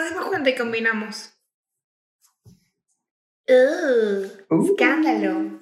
[0.00, 1.32] nos dimos cuenta y combinamos.
[3.48, 4.64] Uh, Uh.
[4.72, 5.60] escándalo.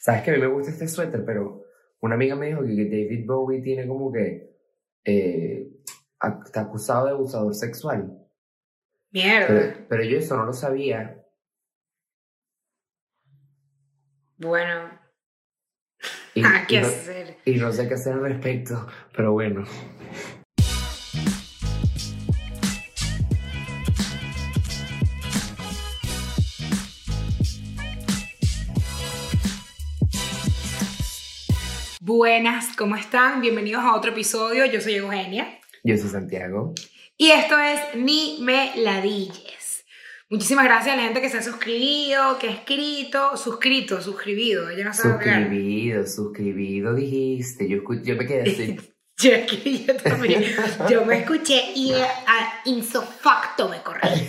[0.00, 1.64] Sabes que a mí me gusta este suéter, pero
[2.00, 4.54] una amiga me dijo que David Bowie tiene como que
[5.04, 5.70] eh,
[6.44, 8.14] está acusado de abusador sexual.
[9.10, 9.46] Mierda.
[9.48, 11.24] Pero, pero yo eso no lo sabía.
[14.36, 14.98] Bueno,
[16.34, 17.36] Y, ¿a qué y no, hacer?
[17.44, 18.86] y no sé qué hacer al respecto,
[19.16, 19.64] pero bueno.
[32.18, 33.40] Buenas, ¿cómo están?
[33.40, 34.66] Bienvenidos a otro episodio.
[34.66, 35.60] Yo soy Eugenia.
[35.84, 36.74] Yo soy Santiago.
[37.16, 39.84] Y esto es Ni Me Ladilles.
[40.28, 44.68] Muchísimas gracias a la gente que se ha suscribido, que ha escrito, suscrito, suscribido.
[44.68, 45.20] Ella no hablar.
[45.20, 47.68] Suscribido, suscribido, dijiste.
[47.68, 48.76] Yo, yo me quedé así.
[49.22, 50.42] Yo escribí yo también.
[50.90, 54.28] Yo me escuché y a insofacto me corrí.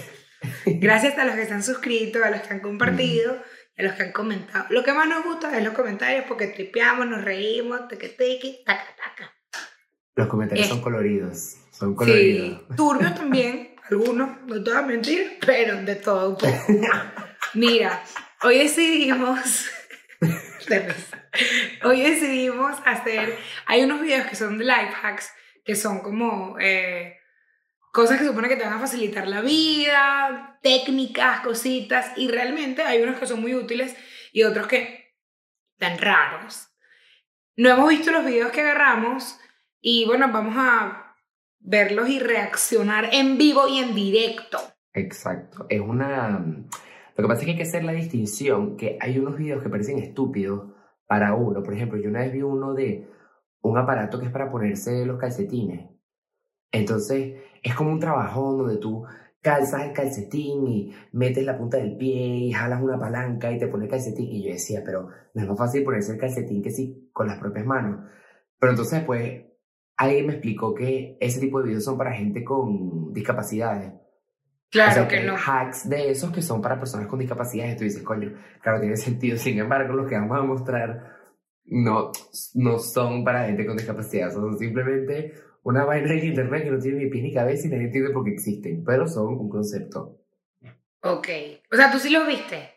[0.65, 3.93] Gracias a los que se han suscrito, a los que han compartido, y a los
[3.93, 4.65] que han comentado.
[4.69, 8.83] Lo que más nos gusta es los comentarios porque tripeamos, nos reímos, teque teque, taca
[8.95, 9.33] taca.
[10.15, 10.69] Los comentarios Eh.
[10.69, 11.55] son coloridos.
[11.71, 12.61] Son Sí, coloridos.
[12.75, 16.65] turbios también, algunos, no te voy a mentir, pero de todo un poco.
[17.53, 18.03] Mira,
[18.43, 19.69] hoy decidimos,
[21.83, 25.31] hoy decidimos hacer, hay unos videos que son de life hacks,
[25.63, 27.17] que son como eh,
[27.91, 33.01] cosas que supone que te van a facilitar la vida, técnicas, cositas, y realmente hay
[33.01, 33.95] unos que son muy útiles
[34.31, 35.15] y otros que
[35.77, 36.69] tan raros.
[37.55, 39.39] No hemos visto los videos que agarramos
[39.81, 41.15] y bueno, vamos a
[41.59, 44.59] verlos y reaccionar en vivo y en directo.
[44.93, 45.65] Exacto.
[45.69, 46.39] Es una.
[47.15, 49.69] Lo que pasa es que hay que hacer la distinción que hay unos videos que
[49.69, 50.71] parecen estúpidos
[51.05, 51.63] para uno.
[51.63, 53.07] Por ejemplo, yo una vez vi uno de
[53.61, 55.89] un aparato que es para ponerse los calcetines.
[56.71, 59.05] Entonces, es como un trabajón donde tú
[59.41, 63.67] calzas el calcetín y metes la punta del pie y jalas una palanca y te
[63.67, 64.27] pones el calcetín.
[64.29, 67.39] Y yo decía, pero no es más fácil ponerse el calcetín que sí con las
[67.39, 68.05] propias manos.
[68.59, 69.45] Pero entonces, pues,
[69.97, 73.93] alguien me explicó que ese tipo de videos son para gente con discapacidades.
[74.69, 75.35] Claro O sea, que hay no.
[75.35, 77.73] hacks de esos que son para personas con discapacidades.
[77.75, 79.37] Y tú dices, coño, claro, tiene sentido.
[79.37, 81.17] Sin embargo, los que vamos a mostrar
[81.65, 82.11] no,
[82.55, 84.31] no son para gente con discapacidad.
[84.31, 85.33] Son simplemente
[85.63, 88.23] una vaina en internet que no tiene ni pies ni cabeza y nadie entiende por
[88.23, 88.83] qué existen.
[88.83, 90.17] Pero son un concepto.
[91.03, 91.27] Ok.
[91.71, 92.69] O sea, tú sí los viste.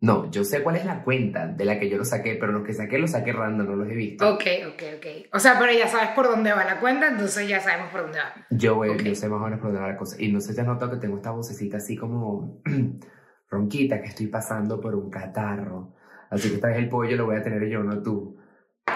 [0.00, 2.64] No, yo sé cuál es la cuenta de la que yo lo saqué, pero los
[2.66, 4.34] que saqué los saqué random, no los he visto.
[4.34, 4.42] Ok,
[4.72, 5.06] ok, ok.
[5.32, 8.18] O sea, pero ya sabes por dónde va la cuenta, entonces ya sabemos por dónde
[8.18, 8.34] va.
[8.50, 9.02] Yo, voy- Ok.
[9.02, 10.16] yo sé más o menos por dónde va la cosa.
[10.20, 12.60] Y no sé si has notado que tengo esta vocecita así como
[13.48, 15.94] ronquita, que estoy pasando por un catarro.
[16.30, 18.38] Así que esta vez el pollo lo voy a tener yo, no tú.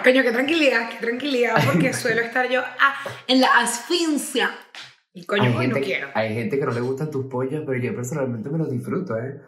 [0.02, 2.94] Coño, qué tranquilidad, qué tranquilidad, porque suelo estar yo ah,
[3.26, 4.50] en la asfixia.
[5.12, 6.08] Y coño, hay, gente, no quiero.
[6.14, 9.40] hay gente que no le gustan tus pollos, pero yo personalmente me los disfruto, ¿eh?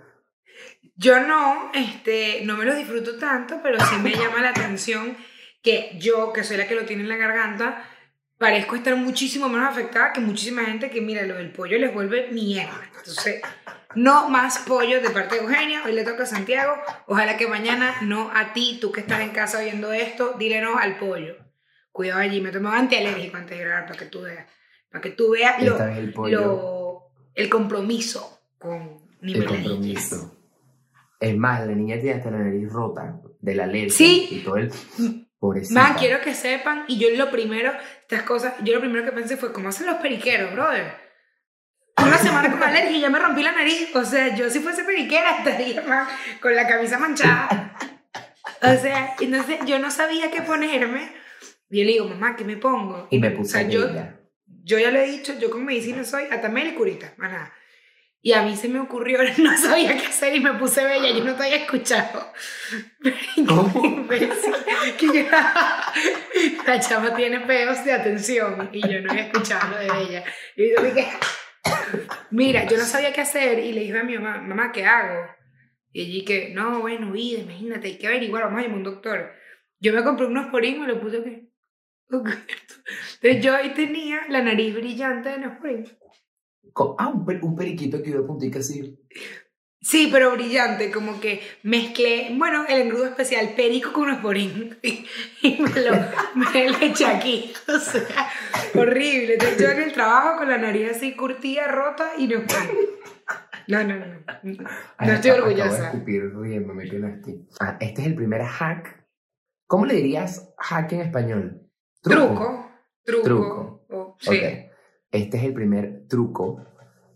[0.96, 5.16] Yo no, este, no me los disfruto tanto, pero sí me llama la atención
[5.62, 7.84] que yo, que soy la que lo tiene en la garganta,
[8.38, 12.30] parezco estar muchísimo menos afectada que muchísima gente que, mira, lo del pollo les vuelve
[12.32, 12.80] mierda.
[12.96, 13.42] Entonces,
[13.94, 16.74] no más pollo de parte de Eugenia, hoy le toca a Santiago,
[17.06, 20.78] ojalá que mañana no a ti, tú que estás en casa viendo esto, dile no
[20.78, 21.36] al pollo.
[21.92, 24.46] Cuidado allí, me tomo antialérgico antes de grabar para que tú veas,
[24.90, 30.34] para que tú veas lo, el lo- el compromiso con mi el compromiso.
[31.20, 34.28] Es más, la niña tiene hasta la nariz rota de la alergia Sí.
[34.30, 34.70] y todo el...
[35.40, 35.80] Pobrecita.
[35.80, 37.72] Man, quiero que sepan, y yo lo primero,
[38.02, 40.92] estas cosas, yo lo primero que pensé fue, ¿cómo hacen los periqueros, brother?
[42.02, 43.94] Una semana con alergia y ya me rompí la nariz.
[43.94, 46.06] O sea, yo si fuese periquera estaría man,
[46.40, 47.74] con la camisa manchada.
[48.62, 51.12] O sea, entonces yo no sabía qué ponerme.
[51.70, 53.08] Y yo le digo, mamá, ¿qué me pongo?
[53.10, 54.20] Y me O puse sea, yo, bella.
[54.64, 57.52] yo ya lo he dicho, yo con medicina soy atamel y curita, más nada.
[58.20, 61.22] Y a mí se me ocurrió, no sabía qué hacer y me puse bella, yo
[61.24, 62.32] no te había escuchado.
[63.46, 64.06] ¿Cómo?
[66.66, 70.24] La chama tiene peos de atención y yo no había escuchado lo de ella.
[70.56, 71.08] Y yo dije,
[72.30, 75.26] mira, yo no sabía qué hacer y le dije a mi mamá, mamá, ¿qué hago?
[75.92, 78.84] Y allí que, no, bueno, vida, imagínate, hay que averiguar, vamos a llamar a un
[78.84, 79.30] doctor.
[79.80, 81.48] Yo me compré unos porín, me lo puse aquí.
[82.10, 85.86] Entonces yo ahí tenía la nariz brillante de Neosporin.
[86.98, 88.98] Ah, un periquito que iba a puntica así.
[89.80, 94.76] Sí, pero brillante, como que mezclé, bueno, el engrudo especial, perico con Neosporin.
[94.82, 95.06] Y,
[95.42, 95.92] y me lo,
[96.34, 97.52] me lo eché aquí.
[97.68, 98.02] O sea,
[98.74, 99.34] horrible.
[99.34, 102.26] Entonces yo en el trabajo con la nariz así curtida, rota y.
[103.68, 104.04] No, no, no.
[104.42, 105.84] No, Ay, no estoy acabo- Acabo de orgullosa.
[105.90, 107.46] escupir riéndome, qué nasty.
[107.60, 109.06] Ah, este es el primer hack.
[109.68, 111.62] ¿Cómo le dirías hack en español?
[112.02, 112.68] Truco.
[113.04, 113.22] Truco.
[113.22, 113.84] Truco.
[113.90, 114.30] o- sí.
[114.38, 114.72] Ok.
[115.12, 116.64] Este es el primer truco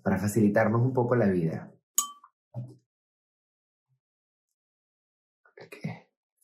[0.02, 1.71] para facilitarnos un poco la vida.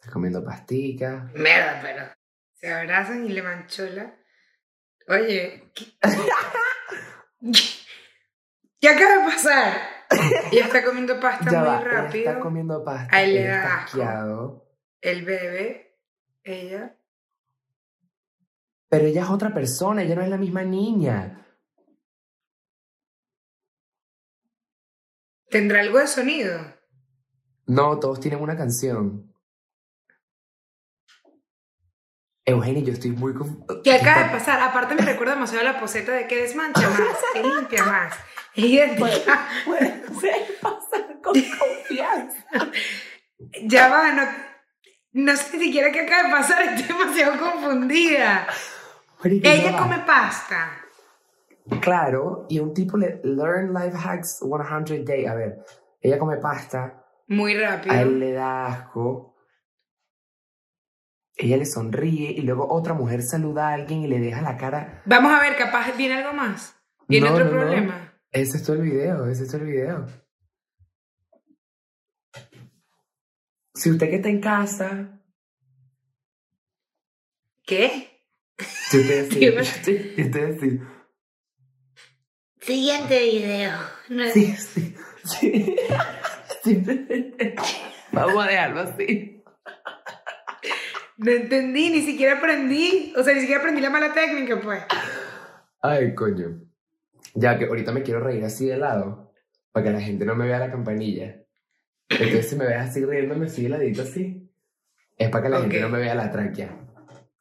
[0.09, 1.31] Estás comiendo pastica.
[1.35, 2.07] Mierda, pero
[2.55, 4.15] se abrazan y le manchola.
[5.07, 5.85] Oye, ¿qué,
[8.81, 9.77] ¿qué acaba de pasar?
[10.51, 12.31] Ella está comiendo pasta Ya muy va, ella rápido.
[12.31, 13.15] está comiendo pasta.
[13.15, 14.67] A él le da asco.
[15.03, 16.01] El bebé,
[16.43, 16.97] ella.
[18.89, 21.47] Pero ella es otra persona, ella no es la misma niña.
[25.51, 26.59] ¿Tendrá algo de sonido?
[27.67, 29.28] No, todos tienen una canción.
[32.49, 33.83] Eugenio, yo estoy muy confuso.
[33.85, 34.61] ¿Qué acaba de pasar?
[34.61, 38.15] Aparte me recuerda demasiado la poseta de que desmancha más, que limpia más.
[38.55, 39.47] Es idéntica.
[39.65, 42.45] Puede ser pasar con confianza.
[43.65, 44.23] Ya va, no,
[45.13, 48.47] no sé ni siquiera qué acaba de pasar, estoy demasiado confundida.
[49.23, 50.71] Marica, Ella come pasta.
[51.81, 55.27] Claro, y un tipo le learn life hacks 100 day.
[55.27, 55.59] A ver,
[56.01, 58.05] ella come pasta, Muy a él rápido.
[58.13, 59.35] le da asco.
[61.41, 65.03] Ella le sonríe y luego otra mujer saluda a alguien y le deja la cara.
[65.07, 66.75] Vamos a ver, capaz viene algo más.
[67.07, 67.59] ¿Viene No, otro no, no.
[67.61, 68.13] problema?
[68.33, 70.07] Ese es todo el video, ese es todo el video.
[73.75, 75.21] Si usted que está en casa,
[77.65, 78.23] ¿Qué?
[78.91, 79.65] si usted Qué bueno.
[79.85, 80.81] sí, si usted sí,
[82.61, 83.79] Siguiente video.
[84.09, 84.95] No- sí, sí,
[85.25, 85.77] sí.
[86.65, 87.55] Simplemente
[88.13, 89.43] vamos a dejarlo así.
[91.19, 93.13] No entendí, ni siquiera aprendí.
[93.17, 94.83] O sea, ni siquiera aprendí la mala técnica, pues.
[95.83, 96.61] Ay, coño.
[97.35, 99.33] Ya que ahorita me quiero reír así de lado,
[99.73, 101.43] para que la gente no me vea la campanilla.
[102.09, 104.51] Entonces si me ves así riéndome así de ladito así,
[105.17, 106.89] es para que la gente no me vea la tráquea.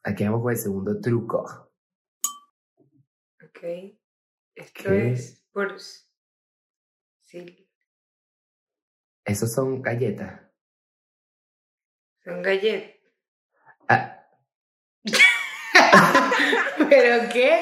[0.02, 1.70] Aquí vamos con el segundo truco.
[3.42, 3.62] Ok.
[4.54, 5.12] Esto ¿Qué?
[5.12, 5.76] es por...
[7.22, 7.68] Sí,
[9.24, 10.40] Esos son galletas.
[12.24, 12.97] son galletas.
[13.88, 14.24] Ah,
[16.88, 17.58] ¿Pero qué?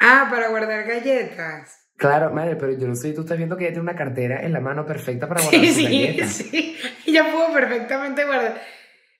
[0.00, 1.78] Ah, para guardar galletas.
[1.96, 4.52] claro, madre, pero yo no sé, tú estás viendo que ella tiene una cartera en
[4.52, 6.32] la mano perfecta para guardar Sí, sus sí, galletas.
[6.32, 6.76] sí.
[7.06, 8.60] Ella pudo perfectamente guardar.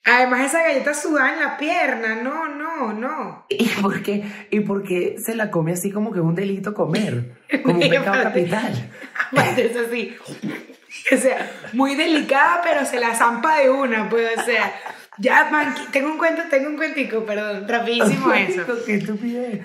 [0.04, 2.16] Además, esa galleta sudan la pierna.
[2.16, 3.46] No, no, no.
[3.48, 4.24] ¿Y por qué?
[4.50, 7.36] ¿Y por qué se la come así como que es un delito comer?
[7.62, 8.90] Como un pecado capital.
[9.30, 10.16] Aparte es así.
[11.10, 14.72] O sea, muy delicada, pero se la zampa de una, pues, o sea.
[15.18, 18.84] Ya, man, tengo un cuento, tengo un cuentico, perdón, rapidísimo eso.
[18.86, 19.62] Qué estupidez.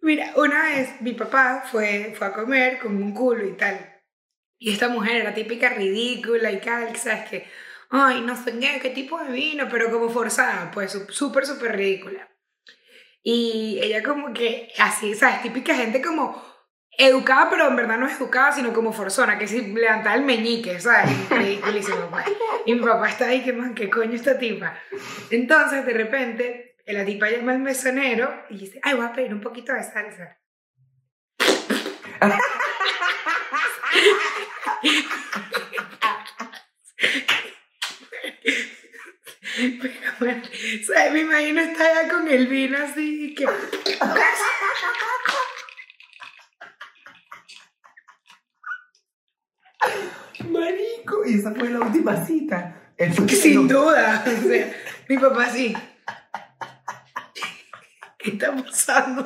[0.00, 3.78] Mira, una vez mi papá fue, fue a comer con un culo y tal.
[4.58, 7.46] Y esta mujer era típica ridícula y tal, sabes que,
[7.90, 11.76] ay, no sé qué, qué tipo de vino, pero como forzada, pues sú- súper, súper
[11.76, 12.28] ridícula.
[13.22, 15.42] Y ella como que así, ¿sabes?
[15.42, 16.40] Típica gente como
[16.98, 20.80] educada, pero en verdad no es educada, sino como forzona, que si levantaba el meñique,
[20.80, 21.10] ¿sabes?
[21.30, 22.24] Ridiculísimo, pues.
[22.64, 24.78] Y mi papá está ahí, que man, ¿qué coño esta tipa?
[25.30, 29.40] Entonces, de repente, la tipa llama al mesonero y dice, ay, voy a pedir un
[29.40, 30.38] poquito de salsa.
[39.80, 40.42] Pero, bueno,
[40.86, 41.12] ¿sabes?
[41.12, 43.46] Me imagino estar allá con el vino así y que...
[50.50, 52.92] Marico, y esa fue la última cita.
[53.28, 54.24] Sin no- duda.
[54.26, 54.72] O sea,
[55.08, 55.74] mi papá sí.
[58.18, 59.24] ¿Qué está pasando?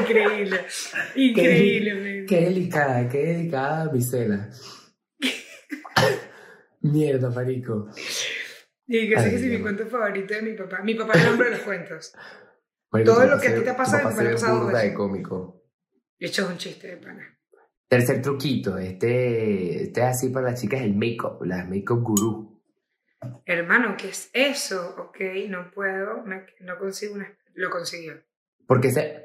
[0.00, 0.64] Increíble.
[1.14, 2.26] Increíble, men.
[2.26, 4.50] Qué delicada, qué delicada misela.
[6.80, 7.88] Mierda, marico.
[8.86, 10.82] Y que sé que es mi cuento favorito de mi papá.
[10.82, 12.12] Mi papá es el hombre de los cuentos.
[12.90, 14.48] Marico, Todo lo papá que a ti te ha pasado, papá me lo se ha
[14.48, 15.63] pasado de cómico.
[16.18, 17.38] Hecho, es un chiste de pana.
[17.88, 22.62] Tercer truquito, este, este es así para las chicas, el make-up, las make-up gurú.
[23.46, 24.94] Hermano, ¿qué es eso?
[24.98, 25.18] Ok,
[25.48, 27.36] no puedo, me- no consigo una...
[27.54, 28.22] Lo consiguió.
[28.66, 29.24] Porque se...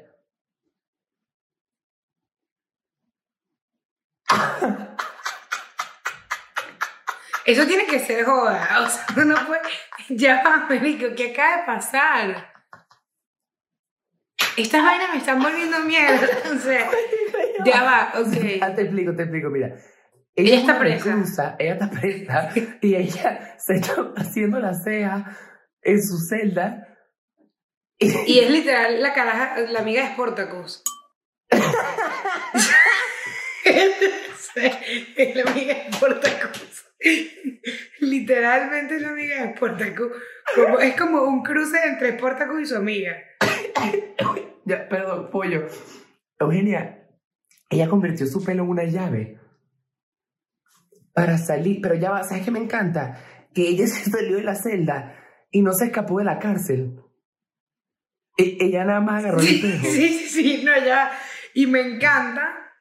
[7.46, 8.82] Eso tiene que ser joda.
[8.82, 9.62] O sea, uno no puede...
[10.12, 12.49] Ya va, marico, ¿qué acaba de pasar?
[14.56, 16.26] Estas vainas me están volviendo mierda.
[16.54, 16.90] O sea,
[17.64, 18.74] ya va, Ah, ok.
[18.76, 19.74] te explico, te explico, mira.
[20.34, 21.56] Ella está es una presa.
[21.58, 25.36] ella está presa y ella se está haciendo la ceja
[25.82, 26.86] en su celda.
[27.98, 30.82] Y es literal la caraja, la amiga de Sportacus.
[33.64, 36.84] es la amiga de Sportacus.
[38.00, 40.12] Literalmente es la amiga de Sportacus.
[40.54, 43.16] Como, es como un cruce entre Sportacus y su amiga.
[44.70, 45.66] Ya, perdón, pollo.
[46.38, 47.08] Eugenia,
[47.68, 49.40] ella convirtió su pelo en una llave
[51.12, 53.48] para salir, pero ya va, ¿sabes qué me encanta?
[53.52, 55.16] Que ella se salió de la celda
[55.50, 57.02] y no se escapó de la cárcel.
[58.36, 59.86] E- ella nada más agarró el espejo.
[59.90, 61.10] sí, sí, sí, no, ya.
[61.52, 62.72] Y me encanta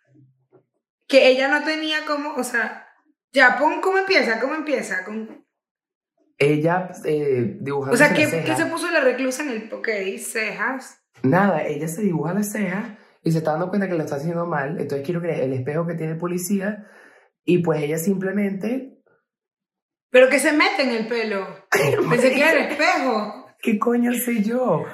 [1.07, 2.87] que ella no tenía como, o sea,
[3.33, 5.03] ya, pon cómo empieza, cómo empieza.
[5.03, 5.43] Con,
[6.37, 8.45] Ella eh, dibujando o sea, las ¿qué, cejas.
[8.45, 10.98] ¿qué se puso la reclusa en el, ok, cejas?
[11.23, 14.45] Nada, ella se dibuja las cejas y se está dando cuenta que lo está haciendo
[14.45, 14.79] mal.
[14.79, 16.87] Entonces quiero que el espejo que tiene el policía
[17.43, 18.95] y pues ella simplemente...
[20.11, 21.45] Pero que se mete en el pelo.
[22.09, 23.45] Pensé que era el espejo.
[23.61, 24.85] ¿Qué coño sé yo?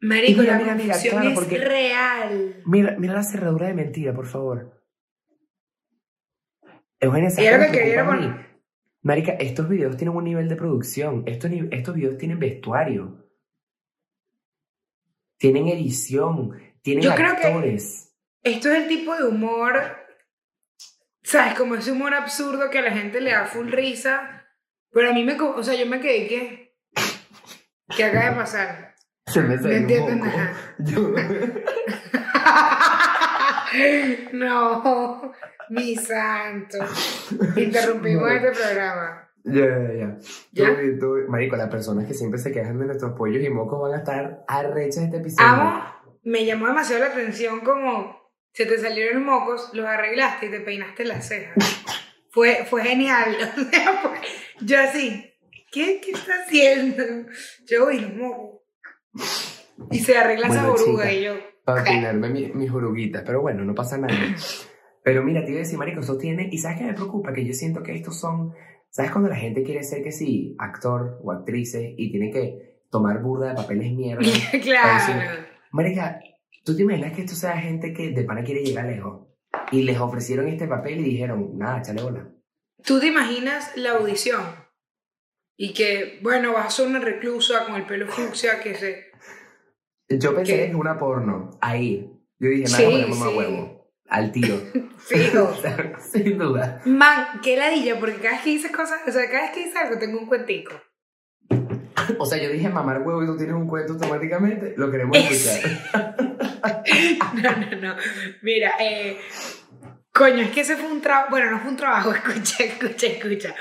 [0.00, 2.62] Marico, Mira, la mira, mira, claro, es porque- real.
[2.66, 4.82] Mira, mira la cerradura de mentira, por favor.
[7.00, 8.34] Eugenia, ¿sabes que quería mí?
[9.02, 11.22] Marica, estos videos tienen un nivel de producción.
[11.26, 13.23] Estos videos tienen vestuario.
[15.38, 16.60] Tienen edición.
[16.82, 18.12] Tienen Yo creo que- actores.
[18.42, 19.96] Esto es el tipo de humor,
[21.22, 21.54] ¿sabes?
[21.54, 24.44] Como ese humor absurdo que a la gente le da full risa.
[24.92, 26.76] Pero a mí me, o sea, yo me quedé que,
[27.96, 28.94] ¿qué acaba de pasar?
[29.26, 30.36] Se me No salió un entiendo moco.
[30.36, 30.74] nada.
[30.78, 31.14] Yo-
[34.32, 35.32] no,
[35.70, 36.78] mi santo.
[37.56, 38.28] Interrumpimos No.
[38.28, 39.23] este programa.
[39.44, 40.18] Ya, ya,
[40.52, 40.76] ya.
[41.28, 44.42] Marico, las personas que siempre se quejan de nuestros pollos y mocos van a estar
[44.48, 45.48] arrechas este episodio.
[45.50, 45.82] Amo,
[46.22, 48.22] me llamó demasiado la atención como
[48.52, 51.56] se te salieron mocos, los arreglaste y te peinaste las cejas.
[52.30, 53.36] Fue, fue genial.
[53.58, 54.20] O sea, fue-
[54.62, 55.30] yo así,
[55.70, 57.02] ¿qué, ¿qué está haciendo?
[57.66, 58.60] Yo, y los mocos.
[59.90, 61.12] Y se arregla esa Bueno, oruga chica.
[61.14, 61.34] y yo.
[61.64, 64.14] Para peinarme mi- mis oruguitas, pero bueno, no pasa nada.
[65.02, 66.48] Pero mira, te iba a decir, marico, eso tiene...
[66.50, 67.32] ¿Y sabes qué me preocupa?
[67.32, 68.54] Que yo siento que estos son...
[68.94, 73.20] ¿Sabes cuando la gente quiere ser que sí, actor o actrices y tiene que tomar
[73.20, 74.22] burda de papeles mierda?
[74.62, 75.46] claro.
[75.72, 76.20] Marica,
[76.64, 79.26] ¿tú te imaginas que esto sea gente que de pana quiere llegar lejos?
[79.72, 82.30] Y les ofrecieron este papel y dijeron, nada, échale bola.
[82.84, 84.44] ¿Tú te imaginas la audición?
[85.56, 89.06] Y que, bueno, vas a ser una reclusa con el pelo fucsia que se...
[90.08, 92.12] Yo pensé que es una porno, ahí.
[92.38, 93.73] Yo dije, nada, Sí, ponemos más huevo.
[94.08, 94.60] Al tiro.
[94.98, 95.56] Fijo.
[96.12, 96.80] Sin duda.
[96.84, 99.76] Man, qué ladilla, porque cada vez que dices cosas, o sea, cada vez que dices
[99.76, 100.72] algo tengo un cuentico.
[102.18, 104.74] O sea, yo dije mamar huevo y tú tienes un cuento automáticamente.
[104.76, 106.16] Lo queremos Es- escuchar.
[107.34, 107.96] No, no, no.
[108.42, 109.18] Mira, eh,
[110.12, 113.54] coño, es que ese fue un trabajo, bueno, no fue un trabajo, escucha, escucha, escucha.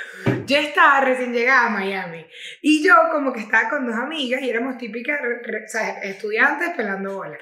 [0.45, 2.25] Yo estaba recién llegada a Miami
[2.61, 7.15] y yo como que estaba con dos amigas y éramos típicas o sea, estudiantes pelando
[7.15, 7.37] bola.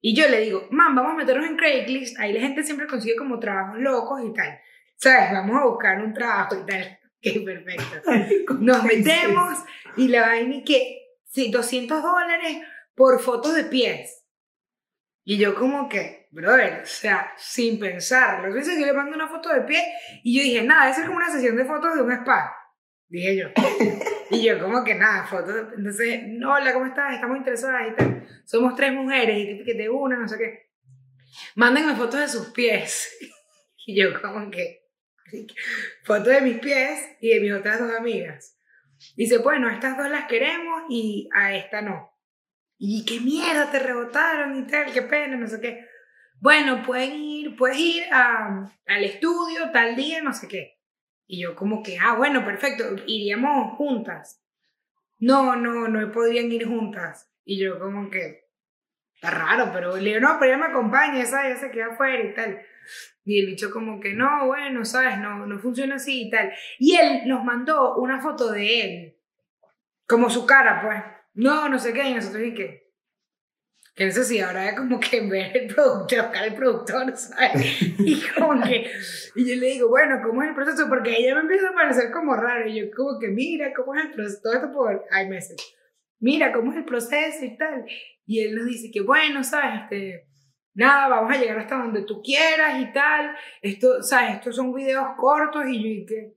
[0.00, 3.16] Y yo le digo, mam, vamos a meternos en Craigslist, ahí la gente siempre consigue
[3.16, 4.58] como trabajos locos y tal.
[4.96, 5.32] ¿Sabes?
[5.32, 6.98] Vamos a buscar un trabajo y tal.
[7.26, 8.54] Ok, perfecto.
[8.60, 9.58] Nos metemos
[9.96, 12.58] y la vaina y que, sí, 200 dólares
[12.94, 14.24] por fotos de pies.
[15.24, 18.46] Y yo como que, brother, o sea, sin pensarlo.
[18.46, 19.82] Entonces yo le mando una foto de pie
[20.22, 22.54] y yo dije, nada, eso es como una sesión de fotos de un spa.
[23.08, 23.48] Dije yo.
[24.28, 25.54] Y yo como que nada, fotos.
[25.76, 27.14] Entonces, hola, ¿cómo estás?
[27.14, 28.26] Estamos interesadas y tal.
[28.44, 30.72] Somos tres mujeres y que de una, no sé qué.
[31.54, 33.16] Mándenme fotos de sus pies.
[33.88, 34.82] Y yo como que,
[36.02, 38.58] fotos de mis pies y de mis otras dos amigas.
[39.16, 42.10] Dice, bueno, estas dos las queremos y a esta no.
[42.78, 45.86] Y qué mierda, te rebotaron y tal, qué pena, no sé qué.
[46.40, 50.75] Bueno, pueden ir, puedes ir a- al estudio tal día, no sé qué.
[51.26, 54.42] Y yo como que, ah, bueno, perfecto, iríamos juntas.
[55.18, 57.30] No, no, no podrían ir juntas.
[57.44, 58.46] Y yo como que,
[59.14, 62.22] está raro, pero le digo, no, pero ella me acompaña, esa ya se queda afuera
[62.22, 62.60] y tal.
[63.24, 66.52] Y el bicho como que, no, bueno, sabes, no, no funciona así y tal.
[66.78, 69.16] Y él nos mandó una foto de él,
[70.06, 71.02] como su cara, pues.
[71.34, 72.85] No, no sé qué, y nosotros y qué.
[73.96, 77.82] Que necesidad ahora de como que ver el productor, buscar el productor, ¿sabes?
[77.98, 78.90] Y como que,
[79.34, 80.86] y yo le digo, bueno, ¿cómo es el proceso?
[80.86, 84.04] Porque ella me empieza a parecer como raro, y yo como que, mira, ¿cómo es
[84.04, 84.40] el proceso?
[84.42, 85.74] Todo esto por iMessage.
[86.20, 87.86] Mira, ¿cómo es el proceso y tal?
[88.26, 89.82] Y él nos dice que, bueno, ¿sabes?
[89.84, 90.26] Este,
[90.74, 93.34] nada, vamos a llegar hasta donde tú quieras y tal.
[93.62, 94.34] Esto, ¿sabes?
[94.34, 96.35] Estos son videos cortos y yo, ¿y qué?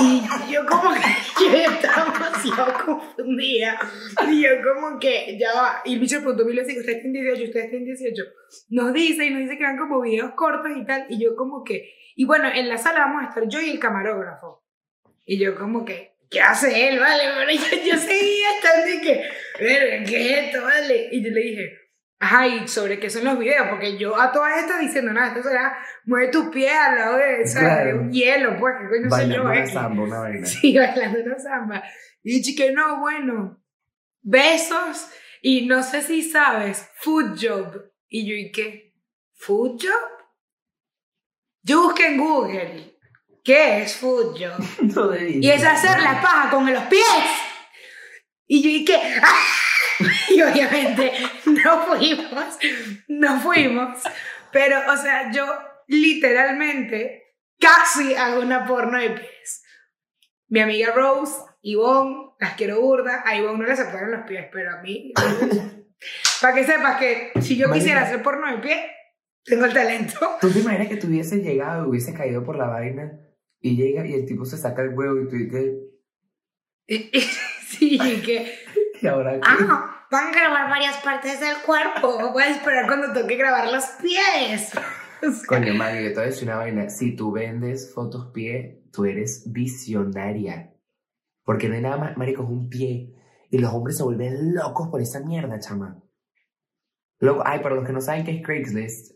[0.00, 0.22] Y
[0.52, 1.00] yo como que
[1.40, 3.78] yo estaba demasiado confundida.
[4.28, 5.82] Y yo como que ya va.
[5.84, 8.22] Y el bicho preguntó mil veces, usted está en 18, usted está en 18.
[8.70, 11.06] Nos dice y nos dice que eran como videos cortos y tal.
[11.08, 11.94] Y yo como que...
[12.14, 14.64] Y bueno, en la sala vamos a estar yo y el camarógrafo.
[15.24, 16.98] Y yo como que, ¿qué hace él?
[16.98, 19.24] Vale, pero yo, yo seguía estando y que,
[19.58, 20.62] "Verga, ¿qué es esto?
[20.62, 21.08] Vale.
[21.12, 21.81] Y yo le dije,
[22.22, 23.66] ajá, ¿y sobre qué son los videos?
[23.68, 27.46] Porque yo a todas estas diciendo, nada, esto será, mueve tus pies al lado de,
[27.48, 27.68] ¿sabes?
[27.68, 28.00] Claro.
[28.00, 29.42] un hielo, pues, ¿qué coño sé Bailando yo?
[29.42, 29.72] una X.
[29.72, 30.46] samba, una vaina.
[30.46, 31.82] Sí, bailando una samba.
[32.22, 33.60] Y dije que no, bueno.
[34.20, 35.08] besos,
[35.40, 37.90] y no sé si sabes, food job.
[38.08, 38.94] Y yo, ¿y qué?
[39.34, 40.26] ¿Food job?
[41.64, 42.98] Yo busqué en Google,
[43.42, 44.64] ¿qué es food job?
[44.94, 45.12] No.
[45.16, 47.02] Y es hacer la paja con los pies.
[48.46, 49.00] Y yo, ¿y qué?
[49.22, 49.46] ¡Ah!
[50.36, 51.12] Y obviamente
[51.46, 52.58] no fuimos,
[53.08, 53.98] no fuimos.
[54.52, 55.44] Pero, o sea, yo
[55.88, 59.62] literalmente casi hago una porno de pies.
[60.48, 63.22] Mi amiga Rose, Ivonne, las quiero burda.
[63.24, 65.12] A Ivonne no le aceptaron los pies, pero a mí.
[66.40, 68.90] Para que sepas que si yo quisiera hacer porno de pie,
[69.44, 70.18] tengo el talento.
[70.40, 73.12] ¿Tú te imaginas que tú hubieses llegado y hubiese caído por la vaina
[73.60, 75.72] y llega y el tipo se saca el huevo y tú dices,
[76.88, 77.20] Y- y-
[77.66, 78.58] sí, que.
[79.00, 79.40] ¿y ahora qué?
[79.44, 82.32] Ah, van a grabar varias partes del cuerpo.
[82.32, 84.70] Voy a esperar cuando toque grabar los pies.
[85.48, 86.90] Coño, madre, yo te voy a decir una vaina.
[86.90, 90.74] Si tú vendes fotos pie, tú eres visionaria.
[91.44, 93.14] Porque no hay nada más, marico, es un pie.
[93.50, 96.02] Y los hombres se vuelven locos por esa mierda, chama.
[97.18, 99.12] Loco, ay, para los que no saben qué es Craigslist,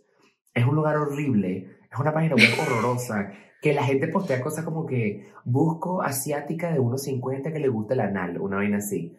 [0.54, 1.76] es un lugar horrible.
[1.92, 3.32] Es una página web horrorosa.
[3.60, 8.00] Que la gente postea cosas como que busco asiática de 1.50 que le gusta el
[8.00, 9.14] anal, una vaina así.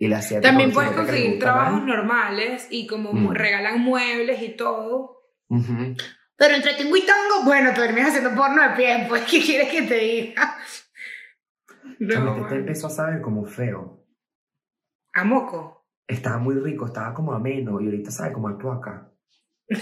[0.00, 3.32] Y la asiática También 1.50 puedes conseguir trabajos normales y como Mm.
[3.34, 5.18] regalan muebles y todo.
[6.36, 9.82] Pero entre tingo y tango, bueno, terminas haciendo porno de pie, pues, ¿qué quieres que
[9.82, 10.56] te diga?
[11.98, 14.06] No, este te empezó a saber como feo.
[15.12, 15.86] a moco.
[16.06, 19.10] Estaba muy rico, estaba como ameno y ahorita sabe como a acá.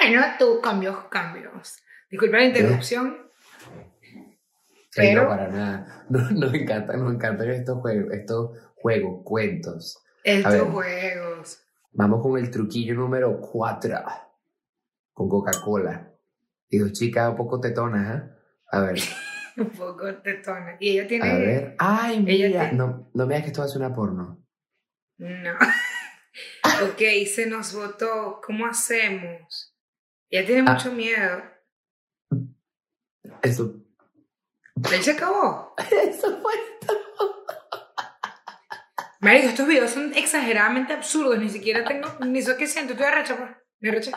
[0.00, 1.76] Bueno, tú cambios, cambios.
[2.10, 3.16] Disculpa la interrupción.
[4.96, 6.04] Pero Pero- para nada.
[6.10, 10.02] Nos, nos encantan, nos encantan estos juegos, estos juegos, cuentos.
[10.24, 11.62] Estos juegos.
[11.92, 13.98] Vamos con el truquillo número 4.
[15.12, 16.12] Con Coca-Cola.
[16.68, 18.30] Y dos chicas un poco tetonas, ¿eh?
[18.72, 18.98] A ver,
[19.56, 20.76] Un poco tetona.
[20.78, 21.28] Y ella tiene.
[21.30, 21.74] a ver.
[21.78, 22.72] Ay, Ella mira.
[22.72, 24.46] No, no me digas que esto va a ser una porno.
[25.18, 25.52] No.
[26.84, 28.40] ok, se nos votó.
[28.44, 29.76] ¿Cómo hacemos?
[30.30, 30.74] Ella tiene Ah.
[30.74, 31.42] mucho miedo.
[33.42, 33.74] Eso.
[34.92, 35.74] Él se acabó.
[36.08, 36.52] Eso fue.
[39.20, 41.38] Marico, estos videos son exageradamente absurdos.
[41.38, 42.08] Ni siquiera tengo.
[42.26, 42.92] Ni sé qué siento.
[42.94, 43.50] Estoy arrecha, pues.
[43.80, 44.12] Me arrecha.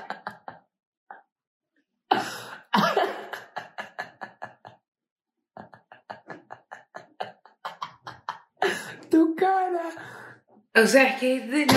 [9.09, 9.89] Tu cara.
[10.75, 11.39] O sea, es que.
[11.47, 11.67] de-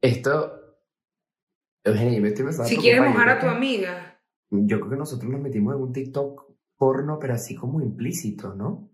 [0.00, 0.54] Esto.
[1.84, 4.20] Eugenia, yo me estoy empezando a si quieres mojar a tu amiga.
[4.50, 8.87] Yo creo que nosotros nos metimos en un TikTok porno, pero así como implícito, ¿no?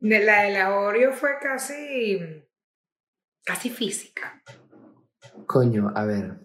[0.00, 2.18] De la de la Oreo fue casi.
[3.44, 4.42] casi física.
[5.46, 6.40] Coño, a ver.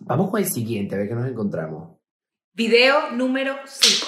[0.00, 2.00] Vamos con el siguiente, a ver qué nos encontramos.
[2.52, 4.06] Video número 5.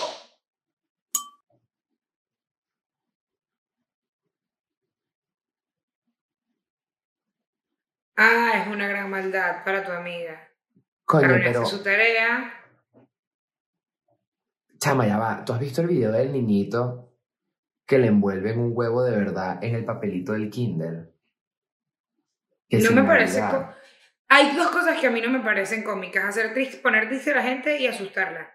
[8.16, 10.48] Ah, es una gran maldad para tu amiga.
[11.04, 11.64] Coño, pero.
[11.64, 12.52] su tarea.
[14.78, 15.44] Chama, ya va.
[15.44, 17.11] ¿Tú has visto el video del niñito
[17.86, 21.12] que le envuelven un huevo de verdad en el papelito del Kinder?
[22.68, 23.42] Que No me parece.
[24.28, 27.36] Hay dos cosas que a mí no me parecen cómicas: hacer triste, poner triste a
[27.36, 28.50] la gente y asustarla.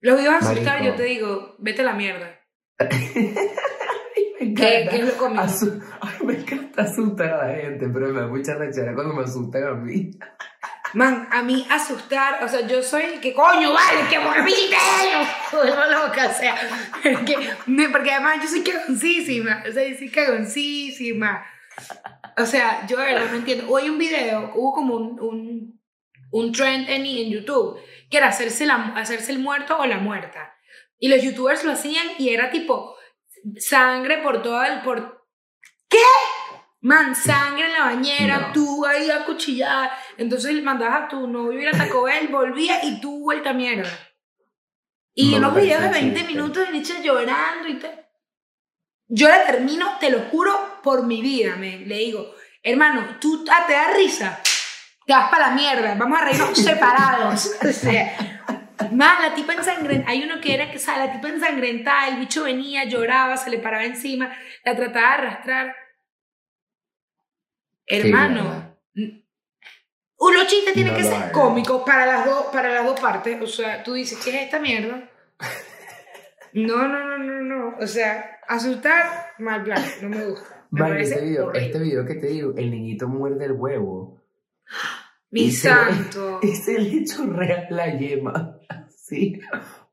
[0.00, 0.84] Los videos a asustar, Marico.
[0.92, 2.40] yo te digo, vete a la mierda.
[2.78, 2.88] Ay,
[4.40, 5.42] me ¿Qué, es lo cómico?
[5.42, 9.22] Asu- Ay, me encanta asustar a la gente, pero me da mucha rechera cuando me
[9.22, 10.10] asustan a mí.
[10.94, 14.76] Man, a mí asustar, o sea, yo soy el que coño, vale, que morbite,
[15.50, 16.54] vuelvo loca, o sea,
[17.90, 21.46] porque además yo soy cagoncísima, o sea, yo soy cagoncísima.
[22.36, 23.66] O sea, yo de verdad no entiendo.
[23.68, 25.80] Hoy un video, hubo como un, un,
[26.30, 27.78] un trend en, en YouTube,
[28.10, 30.54] que era hacerse, la, hacerse el muerto o la muerta.
[30.98, 32.96] Y los youtubers lo hacían y era tipo
[33.58, 34.82] sangre por todo el...
[34.82, 35.26] Por...
[35.88, 35.98] ¿Qué?
[36.82, 38.52] Man, sangre en la bañera, No.
[38.52, 39.90] tú ahí a cuchillar.
[40.18, 43.88] Entonces mandabas a tu novio ir a Taco Bell, volvía y tú vuelta mierda.
[45.14, 46.34] Y No unos videos de parece 20 chiste.
[46.34, 48.06] minutos de Nietzsche llorando y tal.
[49.08, 53.64] Yo la termino, te lo juro, por mi vida, me, le digo, hermano, tú ah,
[53.66, 54.40] te da risa,
[55.06, 57.52] te vas para la mierda, vamos a reírnos separados.
[57.62, 58.16] O sea,
[58.90, 62.16] más la tipa ensangrentada, hay uno que era que, o sea, la tipa ensangrentada, el
[62.16, 65.76] bicho venía, lloraba, se le paraba encima, la trataba de arrastrar.
[67.86, 69.24] Hermano, n-
[70.32, 73.40] los chistes tienen No que ser cómicos para las, dos para las dos partes.
[73.42, 75.08] O sea, tú dices, ¿qué es esta mierda?
[76.54, 77.76] No, no, no, no, no.
[77.78, 80.66] O sea, asustar, mal plan, no me gusta.
[80.70, 84.22] Me Vale, este video, este video que te digo, el niñito muerde el huevo
[85.30, 86.40] Mi y se- santo.
[86.42, 88.58] y se le chorrea la yema.
[88.68, 89.40] Así.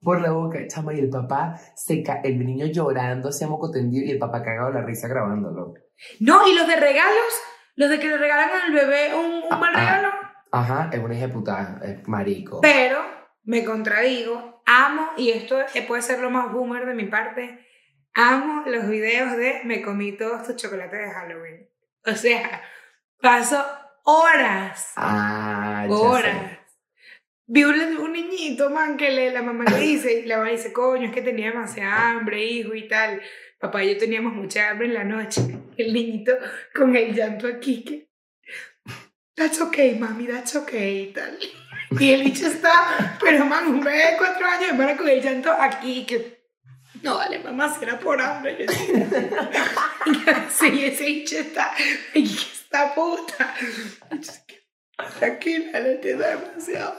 [0.02, 4.06] por la boca, chama, y el papá se ca el niño llorando, se moco tendido
[4.06, 5.76] y el papá cagado la risa grabándolo.
[6.20, 7.34] No, y los de regalos,
[7.80, 9.80] los de que le regalan al bebé un, un mal Ah, ah.
[9.80, 10.10] regalo.
[10.52, 12.60] Ajá, es una hija de puta, es marico.
[12.60, 13.00] Pero
[13.44, 17.66] me contradigo, amo, y esto puede ser lo más boomer de mi parte,
[18.14, 21.70] amo los videos de me comí todos tus chocolates de Halloween.
[22.06, 22.62] O sea,
[23.22, 23.64] paso
[24.04, 26.58] horas, Ah, horas.
[27.46, 30.74] Vi un, un niñito, man, que le, la mamá le dice, y la mamá dice,
[30.74, 33.22] coño, es que tenía demasiada hambre, hijo, y tal.
[33.60, 35.42] Papá y yo teníamos mucha hambre en la noche.
[35.78, 36.34] El niñito
[36.74, 38.10] con el llanto aquí, que,
[39.36, 41.38] that's okay, mami, that's okay, y tal.
[42.00, 45.52] Y el bicho está, pero man, un bebé de cuatro años, para con el llanto
[45.52, 46.44] aquí, que,
[47.02, 48.58] no, vale, mamá, si era por hambre.
[48.60, 51.72] Yo decía, ese bicho está,
[52.14, 53.56] y esta puta.
[55.18, 56.96] Tranquila, le entiendo demasiado.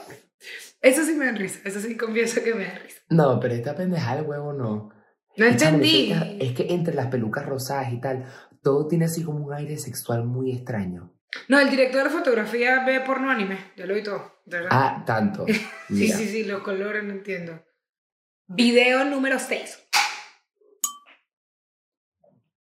[0.81, 3.01] Eso sí me da risa, eso sí confieso que me da risa.
[3.09, 4.89] No, pero esta pendeja de huevo no.
[5.37, 6.13] No entendí.
[6.39, 8.25] Es que, entre las pelucas rosadas y tal,
[8.61, 11.13] todo tiene así como un aire sexual muy extraño.
[11.47, 14.69] No, el director de fotografía ve porno anime, ya lo vi todo, de verdad.
[14.71, 15.45] Ah, tanto.
[15.87, 17.63] sí, sí, sí, los colores no entiendo.
[18.47, 19.87] Video número 6.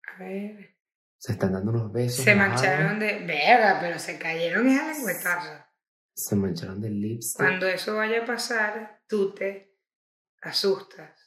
[0.07, 0.77] A ver.
[1.19, 2.25] Se están dando unos besos.
[2.25, 3.21] Se mancharon de.
[3.21, 5.51] Verga, pero se cayeron esa lengüetazo.
[6.15, 7.37] Se mancharon de lipstick.
[7.37, 9.77] Cuando eso vaya a pasar, tú te
[10.43, 11.24] asustas.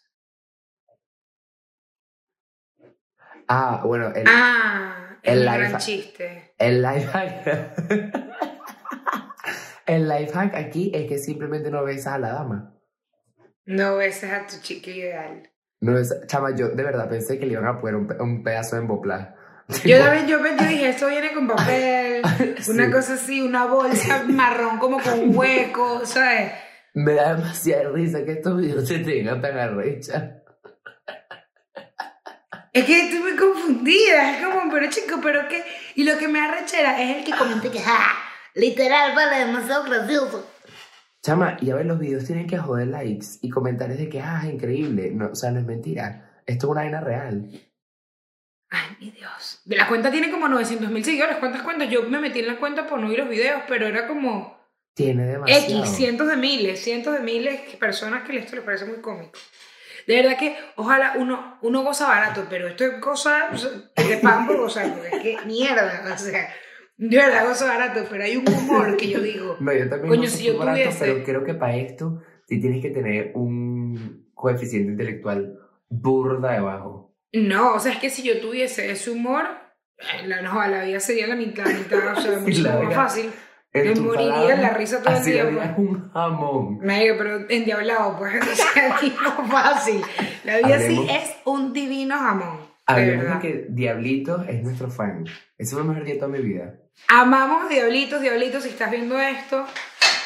[3.47, 6.53] Ah, bueno, el, Ah, el, el gran chiste.
[6.57, 7.47] el life hack.
[9.85, 12.73] el life hack aquí es que simplemente no besas a la dama.
[13.65, 15.49] No beses a tu chica ideal.
[15.81, 18.43] No besas- Chama, yo de verdad pensé que le iban a poner un, pe- un
[18.43, 19.35] pedazo de emboplar.
[19.83, 22.21] Yo también, yo, yo dije, esto viene con papel,
[22.69, 26.53] una cosa así, una bolsa marrón como con hueco, ¿sabes?
[26.93, 30.36] Me da demasiada risa que estos videos se tengan tan arrecha.
[32.77, 35.63] Es que estoy muy confundida, es como, pero chico, pero qué.
[35.95, 38.13] Y lo que me arrechera es el que comenta que, ¡ja!
[38.53, 40.47] Literal, vale, demasiado gracioso.
[41.23, 44.41] Chama, y a ver, los videos tienen que joder likes y comentarios de que, ah,
[44.43, 45.09] es increíble.
[45.11, 46.41] No, o sea, no es mentira.
[46.45, 47.49] Esto es una vaina real.
[48.69, 49.61] Ay, mi Dios.
[49.65, 51.37] De la cuenta tiene como 900 mil seguidores.
[51.37, 51.89] ¿Cuántas cuentas?
[51.89, 54.55] Yo me metí en la cuenta por no ver los videos, pero era como
[54.93, 55.81] Tiene demasiado.
[55.81, 59.31] X, cientos de miles, cientos de miles de personas que esto les parece muy cómico.
[60.07, 63.49] De verdad que ojalá uno, uno goza barato, pero esto es cosa
[63.95, 66.49] de pan por gozar, porque es que mierda, o sea,
[66.97, 70.21] de verdad gozo barato, pero hay un humor que yo digo, No, yo también Coño,
[70.23, 74.29] no si yo barato, tuviese- pero creo que para esto sí tienes que tener un
[74.33, 77.13] coeficiente intelectual burda de bajo.
[77.33, 79.45] no, o sea, es que si yo tuviese ese humor,
[79.97, 83.29] eh, la, no, la vida sería la mitad, la mitad, o sea, mucho más fácil.
[83.73, 86.79] Me moriría la risa todo el un jamón.
[86.79, 90.01] Me digo, pero endiablado, pues, o sea, tipo fácil.
[90.43, 95.25] La vida sí Hablemos- es un divino jamón, Hablemos de que Diablito es nuestro fan.
[95.57, 96.75] Ese fue el mejor día de toda mi vida.
[97.09, 99.65] Amamos Diablitos, Diablitos, si estás viendo esto,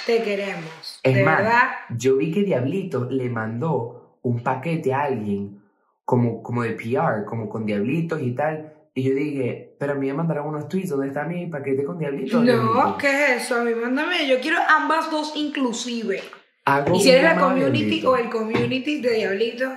[0.06, 1.00] te queremos.
[1.04, 1.70] Es de más, verdad.
[1.98, 5.62] yo vi que Diablito le mandó un paquete a alguien
[6.06, 8.74] como, como de PR, como con Diablitos y tal.
[8.94, 11.98] Y yo dije, pero a mí me mandaron unos tweets, ¿dónde está mi paquete con
[11.98, 12.40] Diablitos?
[12.40, 12.98] No, Diablito?
[13.00, 13.56] ¿qué es eso?
[13.56, 14.28] A mí mándame.
[14.28, 16.22] Yo quiero ambas dos inclusive.
[16.66, 18.12] Hago Y si eres la community Diablito.
[18.12, 19.74] o el community de Diablitos,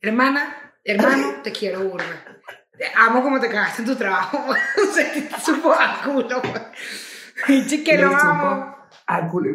[0.00, 2.06] hermana, hermano, te quiero burda.
[2.78, 4.38] Te amo como te cagaste en tu trabajo.
[4.48, 6.40] o sea, te supo a culo.
[7.84, 8.78] que lo amo.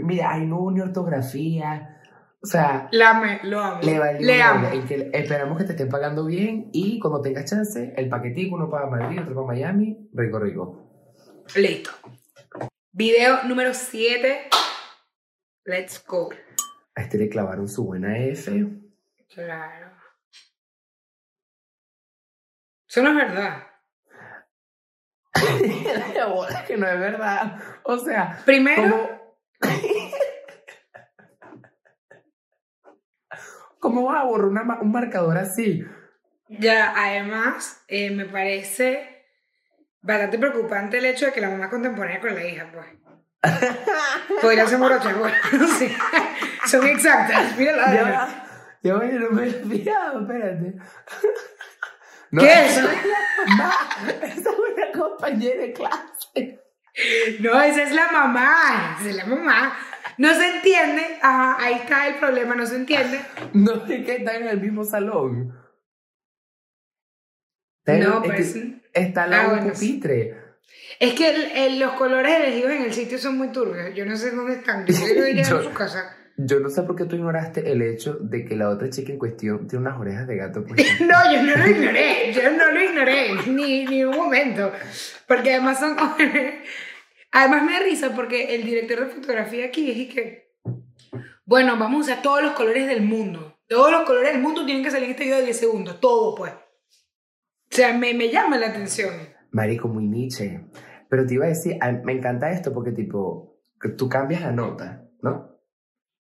[0.03, 1.98] Mira, ahí no ni ortografía.
[2.41, 3.81] O sea, La lo amo.
[3.81, 4.25] le valió.
[4.25, 4.69] Le amo.
[4.87, 8.87] que esperamos que te estén pagando bien y cuando tengas chance, el paquetico, uno para
[8.87, 10.89] Madrid, otro para Miami, rico, rico.
[11.55, 11.91] Listo.
[12.91, 14.47] Video número 7.
[15.65, 16.29] Let's go.
[16.95, 18.67] A este le clavaron su buena F.
[19.33, 19.91] Claro.
[22.87, 23.63] Eso no es verdad.
[26.67, 27.59] que no es verdad.
[27.83, 28.81] O sea, Primero,
[29.61, 29.69] ¿cómo,
[33.79, 35.83] ¿cómo vas a borrar una un marcador así?
[36.47, 39.25] ya, además, eh, me parece
[40.01, 42.87] bastante preocupante el hecho de que la mamá contemporánea con la hija, pues.
[44.41, 45.95] Podría ser morocha, bueno, no sé.
[46.65, 48.49] Son exactas, mira la Ya
[48.81, 50.75] ya yo no me he fijado, espérate.
[52.31, 52.77] No, ¿Qué es?
[52.77, 56.59] esa es una compañera de clase.
[57.39, 59.75] No, esa es la mamá, esa es la mamá.
[60.17, 63.19] No se entiende, ajá, ahí está el problema, no se entiende.
[63.53, 65.55] No es que están en el mismo salón.
[67.83, 68.57] Pero No, es que pues.
[68.93, 70.37] está al Ah, lado de un bueno, pupitre.
[70.99, 73.95] Es que el- el- los colores elegidos en el sitio son muy turbios.
[73.95, 74.85] Yo no sé dónde están.
[74.85, 74.93] Yo
[75.59, 76.15] a su casa.
[76.41, 79.19] Yo no sé por qué tú ignoraste el hecho de que la otra chica en
[79.19, 80.63] cuestión tiene unas orejas de gato.
[80.63, 81.01] puestas.
[81.01, 84.71] No, yo no lo ignoré, yo no lo ignoré, ni, ni un momento.
[85.27, 85.97] Porque además son...
[87.31, 90.49] Además me da risa porque el director de fotografía aquí es que...
[91.45, 93.59] Bueno, vamos a usar todos los colores del mundo.
[93.67, 95.99] Todos los colores del mundo tienen que salir en este video de 10 segundos.
[95.99, 96.51] Todo, pues.
[96.51, 99.13] O sea, me, me llama la atención.
[99.51, 100.65] Marico, muy Nietzsche.
[101.09, 103.61] Pero te iba a decir, me encanta esto porque, tipo,
[103.97, 105.59] tú cambias la nota, ¿no?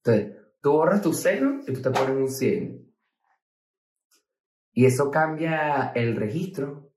[0.02, 2.94] Entonces, tú borras tu cero y tú te pones un 100.
[4.72, 6.92] Y eso cambia el registro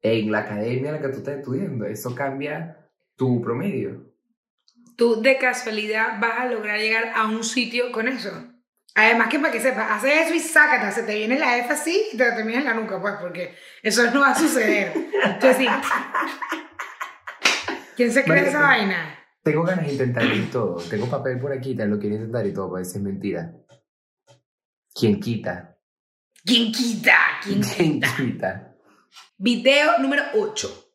[0.00, 1.84] en la academia en la que tú estás estudiando.
[1.86, 2.79] Eso cambia
[3.20, 4.14] tu promedio.
[4.96, 8.30] Tú de casualidad vas a lograr llegar a un sitio con eso.
[8.94, 12.02] Además que para que sepas, haces eso y sácate, se te viene la F así
[12.14, 14.94] y te la terminas en la nuca, pues, porque eso no va a suceder.
[15.22, 15.66] Entonces, sí.
[17.94, 19.18] ¿Quién se cree esa vaina?
[19.42, 20.76] Tengo ganas de intentarlo y todo.
[20.88, 23.52] Tengo papel por aquí, te lo quiero intentar y todo, para decir mentira.
[24.94, 25.76] ¿Quién quita?
[26.42, 27.18] ¿Quién quita?
[27.42, 28.16] ¿Quién ¿Quién quita?
[28.16, 28.76] quita?
[29.36, 30.89] Video número 8.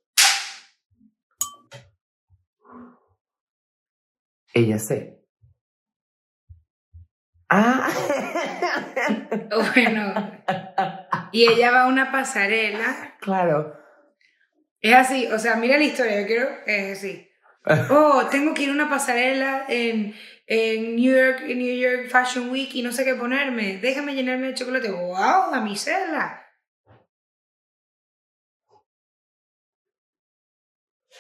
[4.56, 5.22] Ella sé.
[7.50, 7.90] Ah.
[9.74, 10.42] Bueno,
[11.32, 13.16] y ella va a una pasarela.
[13.20, 13.76] claro.
[14.82, 17.30] Es así, o sea, mira la historia, yo quiero, es así.
[17.90, 20.14] Oh, tengo que ir a una pasarela en,
[20.48, 23.78] en New York, en New York Fashion Week y no sé qué ponerme.
[23.78, 24.92] Déjame llenarme de chocolate.
[24.92, 26.46] ¡Wow, damisela!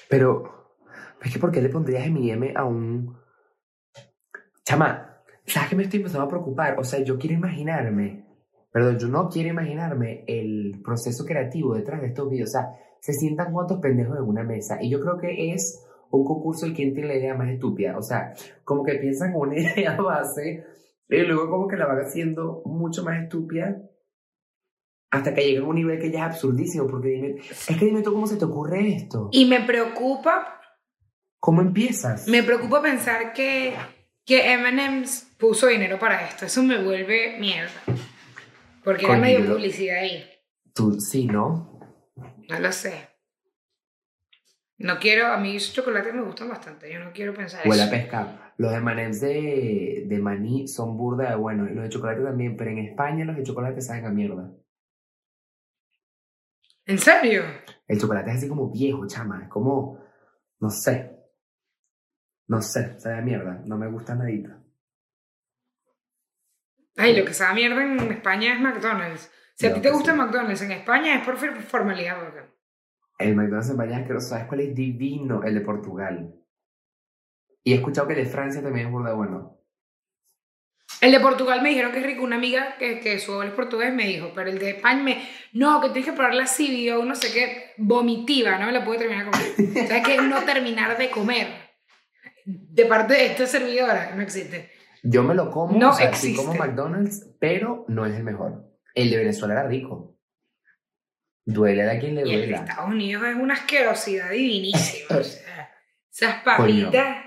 [0.09, 0.77] Pero,
[1.23, 3.24] es que ¿por qué le pondrías M&M a un...
[4.65, 6.79] Chama, ¿sabes qué me estoy empezando a preocupar?
[6.79, 8.25] O sea, yo quiero imaginarme,
[8.71, 12.49] perdón, yo no quiero imaginarme el proceso creativo detrás de estos videos.
[12.49, 14.81] O sea, se sientan cuantos pendejos en una mesa.
[14.81, 17.95] Y yo creo que es un concurso el quien tiene la idea más estúpida.
[17.97, 20.65] O sea, como que piensan una idea base
[21.07, 23.77] y luego como que la van haciendo mucho más estúpida
[25.11, 26.87] hasta que llega a un nivel que ya es absurdísimo.
[26.87, 29.29] Porque dime, es que dime tú cómo se te ocurre esto.
[29.31, 30.59] Y me preocupa,
[31.39, 32.27] ¿Cómo empiezas?
[32.27, 33.75] me preocupa pensar que,
[34.25, 36.45] que M&M's puso dinero para esto.
[36.45, 37.71] Eso me vuelve mierda.
[38.83, 40.25] Porque era medio publicidad ahí.
[40.73, 41.79] Tú, sí, ¿no?
[42.49, 43.09] No lo sé.
[44.77, 46.91] No quiero, a mí esos chocolates me gustan bastante.
[46.91, 47.93] Yo no quiero pensar Huele a eso.
[47.95, 48.39] pescado.
[48.57, 51.69] Los M&M's de, de maní son burda de buenos.
[51.71, 52.57] Y los de chocolate también.
[52.57, 54.51] Pero en España los de chocolate saben a mierda.
[56.85, 57.43] ¿En serio?
[57.87, 59.43] El chocolate es así como viejo, chama.
[59.43, 59.99] Es como...
[60.59, 61.14] No sé.
[62.47, 62.99] No sé.
[62.99, 63.61] Sabe a mierda.
[63.65, 64.61] No me gusta nadita.
[66.97, 69.31] Ay, lo que sabe a mierda en España es McDonald's.
[69.55, 70.17] Si a ti te gusta sí.
[70.17, 72.19] McDonald's en España es por for- formalidad.
[72.23, 72.41] Porque...
[73.19, 75.43] El McDonald's en España es que ¿Sabes cuál es divino?
[75.43, 76.35] El de Portugal.
[77.63, 79.59] Y he escuchado que el de Francia también es burda bueno.
[81.01, 82.23] El de Portugal me dijeron que es rico.
[82.23, 85.29] Una amiga que, que su abuelo es portugués me dijo, pero el de España me...
[85.53, 88.99] No, que tienes que probar la CBO, no sé qué, vomitiva, no me la pude
[88.99, 89.83] terminar de comer.
[89.83, 91.64] o sea, que no terminar de comer.
[92.45, 94.71] De parte de esta servidora, no existe.
[95.03, 96.45] Yo me lo como, No o sea, sí existe.
[96.45, 98.71] como McDonald's, pero no es el mejor.
[98.93, 100.15] El de Venezuela era rico.
[101.43, 102.55] Duele a quien le Y el de.
[102.55, 105.17] Estados Unidos es una asquerosidad divinísima.
[105.19, 105.71] o sea,
[106.11, 107.17] esas papitas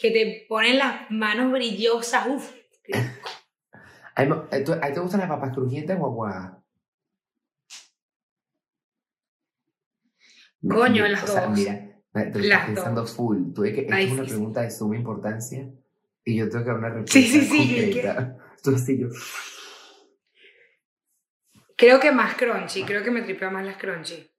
[0.00, 2.52] que te ponen las manos brillosas, uff.
[4.18, 4.24] A
[4.64, 6.52] ¿tú- ¿A ti te gustan las papas crujientes o aguadas?
[10.66, 11.58] Coño, Mira, las sea, dos.
[11.58, 13.52] mira, te lo estás pensando full.
[13.54, 14.34] Tú ves que Ay, es una sí, sí.
[14.34, 15.68] pregunta de suma importancia
[16.24, 18.00] y yo tengo que dar una respuesta Sí, sí, sí,
[18.74, 19.08] así yo...
[21.76, 24.30] Creo que más crunchy, creo que me tripea más las crunchy.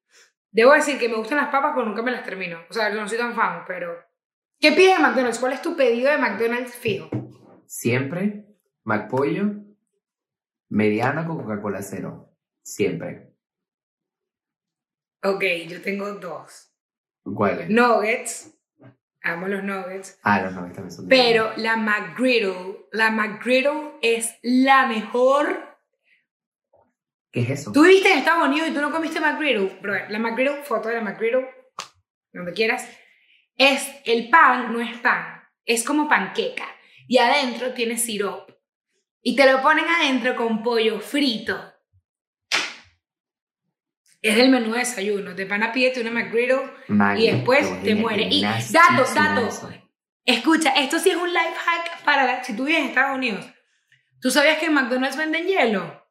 [0.51, 2.59] Debo decir que me gustan las papas, pero nunca me las termino.
[2.69, 3.95] O sea, yo no soy tan fan, pero...
[4.59, 5.37] ¿Qué pides de McDonald's?
[5.37, 7.09] ¿Cuál es tu pedido de McDonald's fijo?
[7.67, 8.47] Siempre,
[8.83, 9.53] McPollo,
[10.69, 12.33] mediana con Coca-Cola cero.
[12.63, 13.33] Siempre.
[15.23, 16.66] Ok, yo tengo dos.
[17.35, 17.69] ¿Cuál es?
[17.69, 18.53] Nuggets.
[19.23, 20.19] Amo los nuggets.
[20.23, 25.67] Ah, los no, también son Pero la McGriddle, la McGriddle es la mejor
[27.31, 27.71] ¿Qué es eso?
[27.71, 29.79] Tú viviste en Estados Unidos y tú no comiste McGriddle.
[29.81, 31.47] Bro, la McGriddle, foto de la McGriddle,
[32.31, 32.89] donde quieras.
[33.55, 36.65] Es, el pan no es pan, es como panqueca.
[37.07, 38.57] Y adentro tiene sirope.
[39.21, 41.73] Y te lo ponen adentro con pollo frito.
[44.21, 45.33] Es el menú de desayuno.
[45.33, 46.61] De pana pídete una McGriddle
[47.19, 48.23] y después te muere.
[48.23, 49.47] Y nasty dato, suena dato.
[49.47, 49.71] eso.
[50.25, 53.45] Escucha, esto sí es un life hack para la- si tú vives en Estados Unidos.
[54.19, 56.05] ¿Tú sabías que en McDonald's venden hielo?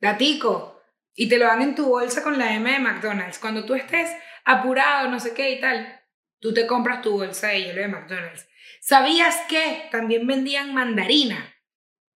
[0.00, 0.82] Datico.
[1.14, 3.38] Y te lo dan en tu bolsa con la M de McDonald's.
[3.38, 4.10] Cuando tú estés
[4.44, 6.00] apurado, no sé qué y tal,
[6.40, 8.46] tú te compras tu bolsa de hielo de McDonald's.
[8.80, 11.54] ¿Sabías que también vendían mandarina?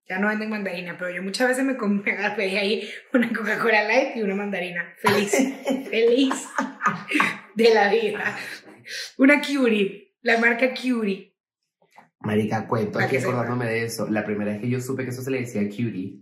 [0.09, 4.23] Ya no venden mandarina, pero yo muchas veces me pedí ahí una Coca-Cola Light y
[4.23, 4.95] una mandarina.
[4.99, 5.31] Feliz,
[5.91, 6.49] feliz
[7.55, 8.37] de la vida.
[9.19, 11.33] Una Curie, la marca Curie.
[12.21, 14.09] Marica, cuento aquí acordándome de eso.
[14.09, 16.21] La primera vez que yo supe que eso se le decía cutie,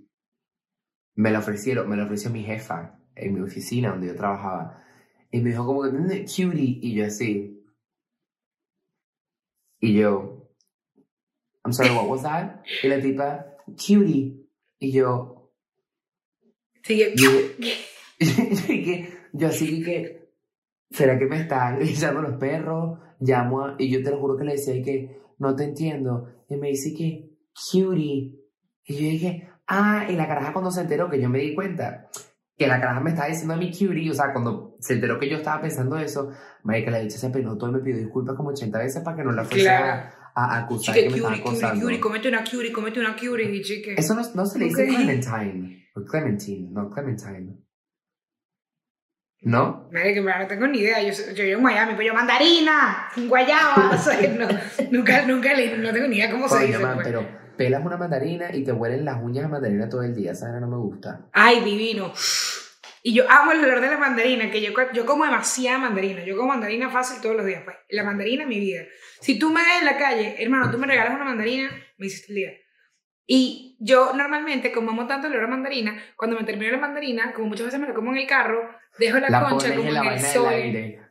[1.15, 4.83] me lo ofrecieron, me lo ofreció mi jefa en mi oficina donde yo trabajaba.
[5.31, 7.63] Y me dijo como que, "Mm, cutie, y yo así.
[9.81, 10.51] Y yo,
[11.65, 12.63] I'm sorry, what was that?
[12.83, 14.47] Y la tipa, cutie.
[14.79, 15.53] Y yo,
[16.83, 17.15] Sigue.
[17.17, 17.31] yo,
[19.33, 20.31] yo así que,
[20.91, 22.99] ¿será que me están echando los perros?
[23.21, 26.45] Llamo a, y yo te lo juro que le decía que, no te entiendo.
[26.49, 28.37] Y me dice que, cutie.
[28.85, 32.09] Y yo dije, ah, y la caraja cuando se enteró, que yo me di cuenta,
[32.57, 35.29] que la caraja me estaba diciendo a mi cutie, o sea, cuando se enteró que
[35.29, 36.31] yo estaba pensando eso,
[36.63, 39.25] marica, la dicha se penó todo y me pidió disculpas como 80 veces para que
[39.25, 40.11] no la fuese Claro.
[40.35, 41.85] a, a acusar Chique, que me estaba Curie, Curie, acosando.
[41.85, 43.95] Curie, comete una Curie, comete una Curie y chique.
[43.97, 44.87] Eso no, no se le dice.
[44.87, 47.57] Clementine, o Clementine, no, Clementine.
[49.43, 49.89] ¿No?
[49.91, 51.01] Madre que no tengo ni idea.
[51.03, 53.91] Yo, yo vivo en Miami, pues yo mandarina, guayaba.
[53.95, 54.47] o sea, no,
[54.91, 56.79] nunca, nunca le, no tengo ni idea cómo se Coño, dice.
[56.79, 57.07] man, pues.
[57.07, 60.33] pero pelas una mandarina y te huelen las uñas de mandarina todo el día.
[60.33, 61.27] Esa no me gusta.
[61.33, 62.13] Ay, divino.
[63.03, 66.25] Y yo amo el olor de la mandarina, que yo, yo como demasiada mandarina.
[66.25, 67.77] Yo como mandarina fácil todos los días, pues.
[67.89, 68.83] La mandarina es mi vida.
[69.21, 72.33] Si tú me ves en la calle, hermano, tú me regalas una mandarina, me hiciste
[72.33, 72.53] el día.
[73.27, 77.33] Y yo normalmente, como amo tanto el olor a mandarina, cuando me termino la mandarina,
[77.33, 79.95] como muchas veces me la como en el carro, dejo la, La concha como en
[79.95, 80.53] la en el sol.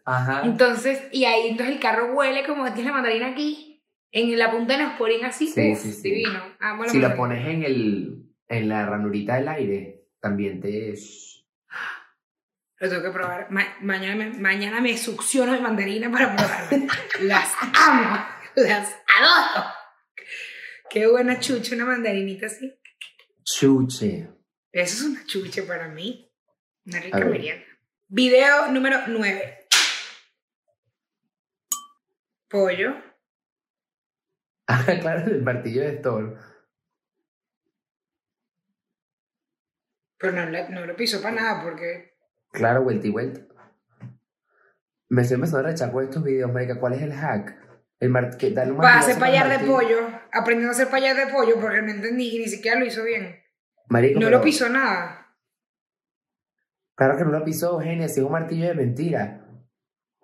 [0.05, 0.41] Ajá.
[0.43, 4.51] Entonces, y ahí entonces el carro huele como que tienes la mandarina aquí, en la
[4.51, 5.47] punta de Neosporin así.
[5.47, 6.09] Sí, uf, sí, sí.
[6.09, 6.43] Divino.
[6.59, 7.15] Amo la Si lo mandarina.
[7.15, 10.95] pones en, el, en la ranurita del aire, también te...
[12.79, 13.51] Lo tengo que probar.
[13.51, 16.87] Ma- mañana, me, mañana me succiono de mandarina para probarla.
[17.21, 18.25] las amo.
[18.55, 19.67] Las adoro.
[20.89, 22.73] Qué buena chucha, una mandarinita así.
[23.43, 24.29] Chuche.
[24.71, 26.31] Eso es una chucha para mí.
[26.85, 27.65] Una rica merienda.
[28.07, 29.67] Video número 9.
[32.49, 32.95] Pollo.
[34.71, 36.37] Ah, claro, el martillo de Thor.
[40.19, 42.08] Pero no, no lo piso para nada porque.
[42.51, 43.41] Claro, vuelta y vuelta.
[45.09, 46.79] Me estoy empezando a rechazar con estos videos, marica.
[46.79, 47.57] ¿Cuál es el hack?
[47.99, 48.37] El mar...
[48.37, 49.97] que darle un Para martillazo hacer payar de pollo.
[50.31, 53.41] Aprendiendo a hacer payar de pollo porque no entendí y ni siquiera lo hizo bien.
[53.89, 55.15] Marico, No pero- lo pisó nada.
[56.95, 59.45] Claro que no lo pisó, Eugenia, si es un martillo de mentira.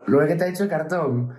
[0.08, 1.38] Lo es que está hecho de cartón.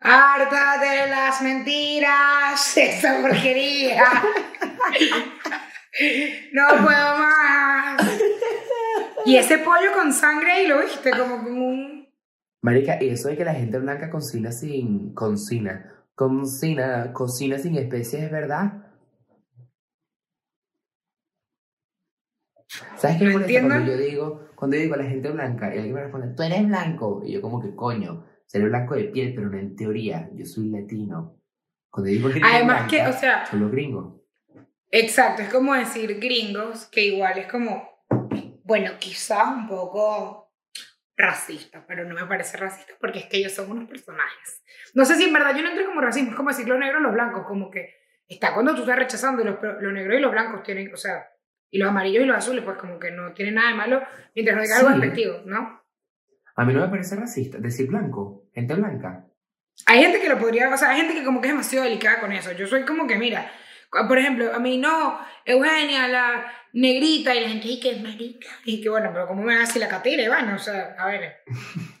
[0.00, 4.04] Harta de las mentiras, esa porquería.
[6.52, 8.20] no puedo más.
[9.26, 12.08] Y ese pollo con sangre ahí lo viste como con un.
[12.62, 15.14] Marica, y eso de que la gente blanca cocina sin...
[15.14, 16.04] Cocina.
[16.14, 18.90] Cocina, cocina sin especies, ¿es verdad?
[22.96, 25.78] ¿Sabes qué me molesta cuando yo digo, cuando yo digo a la gente blanca y
[25.78, 27.22] alguien me responde, tú eres blanco?
[27.24, 30.68] Y yo como que coño, seré blanco de piel, pero no en teoría, yo soy
[30.68, 31.40] latino.
[31.90, 34.20] Cuando digo gente Además que, o sea, son los gringos.
[34.90, 37.89] exacto, es como decir gringos, que igual es como,
[38.70, 40.52] bueno, quizás un poco
[41.16, 44.62] racista, pero no me parece racista porque es que ellos son unos personajes.
[44.94, 47.00] No sé si en verdad yo no entré como racismo, es como decir los negros
[47.00, 47.96] y los blancos, como que
[48.28, 51.26] está cuando tú estás rechazando, los, los negros y los blancos tienen, o sea,
[51.68, 54.02] y los amarillos y los azules, pues como que no tiene nada de malo
[54.36, 54.94] mientras no diga algo Sí.
[55.00, 55.82] despectivo, ¿no?
[56.54, 59.26] A mí no me parece racista decir blanco, gente blanca.
[59.86, 62.20] Hay gente que lo podría, o sea, hay gente que como que es demasiado delicada
[62.20, 62.52] con eso.
[62.52, 63.50] Yo soy como que, mira,
[63.90, 68.48] por ejemplo, a mí no, Eugenia, la negrita, y la gente, y que es marica.
[68.64, 70.52] Y que bueno, pero ¿cómo me hace la catira, Iván?
[70.52, 71.38] O sea, a ver.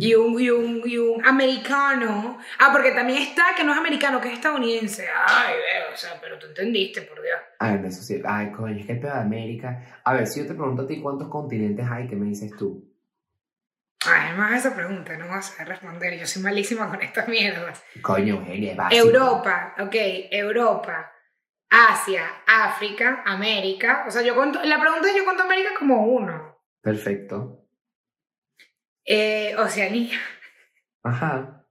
[0.00, 2.38] Y un, y, un, y un americano.
[2.58, 5.06] Ah, porque también está que no es americano, que es estadounidense.
[5.26, 7.38] Ay, veo, o sea, pero tú entendiste, por Dios.
[7.58, 8.22] Ay, no, eso sí.
[8.24, 10.00] Ay, coño, es que el pedo de América.
[10.02, 12.89] A ver, si yo te pregunto a ti cuántos continentes hay, ¿qué me dices tú?
[14.06, 16.18] Ay, más esa pregunta, no vas a saber responder.
[16.18, 17.82] Yo soy malísima con estas mierdas.
[18.00, 19.06] Coño, Eugenia, básico.
[19.06, 19.94] Europa, ok,
[20.30, 21.12] Europa,
[21.68, 24.04] Asia, África, América.
[24.08, 26.58] O sea, yo cuento, la pregunta es yo cuento América como uno.
[26.80, 27.66] Perfecto.
[29.04, 30.18] Eh, Oceanía.
[31.02, 31.66] Ajá.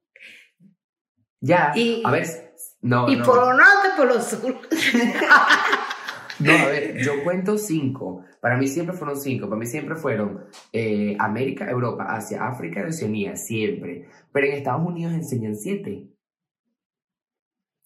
[1.39, 1.71] Ya.
[1.75, 2.27] Y- a ver.
[2.81, 3.25] No, y no.
[3.25, 4.59] por lo norte, por lo sur.
[6.39, 8.23] No, a ver, yo cuento cinco.
[8.39, 9.47] Para mí siempre fueron cinco.
[9.49, 13.35] Para mí siempre fueron eh, América, Europa, Asia, África y Oceanía.
[13.35, 14.07] Siempre.
[14.31, 16.07] Pero en Estados Unidos enseñan siete.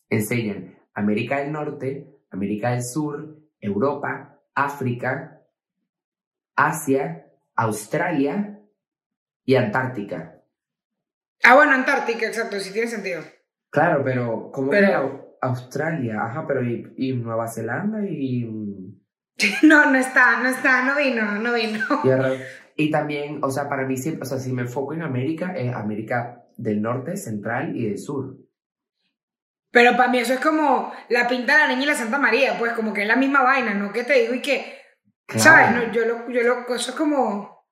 [0.09, 5.41] Enseñan América del Norte, América del Sur, Europa, África,
[6.55, 8.59] Asia, Australia
[9.45, 10.41] y Antártica.
[11.43, 13.21] Ah, bueno, Antártica, exacto, sí tiene sentido.
[13.71, 16.23] Claro, pero ¿cómo Pero- Australia?
[16.23, 18.45] Ajá, pero y, y Nueva Zelanda y...
[19.63, 21.79] No, no está, no está, no vino, no vino.
[22.75, 25.73] Y, también, o sea, para mí, siempre- o sea, si me enfoco en América, es
[25.73, 28.37] América del Norte, Central y del Sur.
[29.71, 32.57] Pero para mí eso es como la pinta de la niña y la Santa María,
[32.59, 33.91] pues como que es la misma vaina, ¿no?
[33.91, 34.65] Que te digo y que,
[35.35, 35.71] ¿sabes?
[35.71, 37.63] No, yo lo, yo lo, eso es como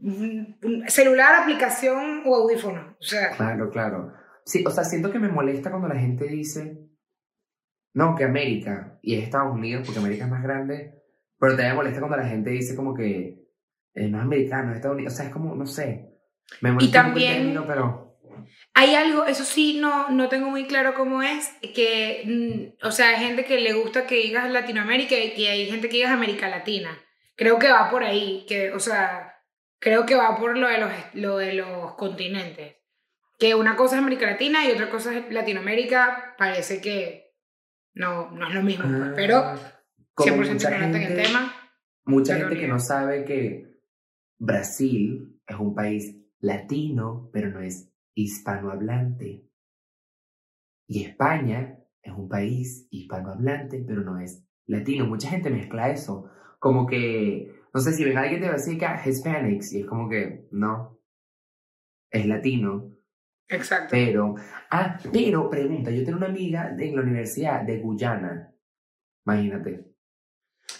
[0.00, 2.96] un- un celular, aplicación o audífono.
[3.00, 4.12] O sea, Claro, claro.
[4.48, 6.78] Sí, o sea, siento que me molesta cuando la gente dice,
[7.92, 10.94] no, que América, y es Estados Unidos, porque América es más grande,
[11.38, 13.44] pero también me molesta cuando la gente dice como que
[13.92, 16.14] eh, no es americano, es Estados Unidos, o sea, es como, no sé,
[16.62, 18.18] me molesta el también- término, pero...
[18.72, 23.10] hay algo, eso sí, no, no tengo muy claro cómo es, que, mm, o sea,
[23.10, 26.48] hay gente que le gusta que digas Latinoamérica y que hay gente que digas América
[26.48, 26.96] Latina.
[27.36, 29.34] Creo que va por ahí, que, o sea,
[29.78, 32.77] creo que va por lo de los, lo de los continentes.
[33.38, 37.34] Que una cosa es América Latina y otra cosa es Latinoamérica, parece que
[37.94, 39.58] no, no es lo mismo, pues, pero Ah,
[40.14, 41.52] como 100% mucha ignorante en el tema.
[42.04, 43.80] Mucha Pero gente que no sabe que
[44.38, 49.48] Brasil es un país latino, pero no es hispanohablante.
[50.88, 55.06] Y España es un país hispanohablante, pero no es latino.
[55.06, 56.30] Mucha gente mezcla eso.
[56.58, 60.08] Como que, no sé si ven a alguien a decir que Hispanics, y es como
[60.08, 60.98] que, no,
[62.10, 62.96] es latino.
[63.48, 63.88] Exacto.
[63.90, 64.34] Pero,
[64.70, 68.52] ah, pero, pregunta, yo tengo una amiga en la universidad de Guyana.
[69.24, 69.84] Imagínate.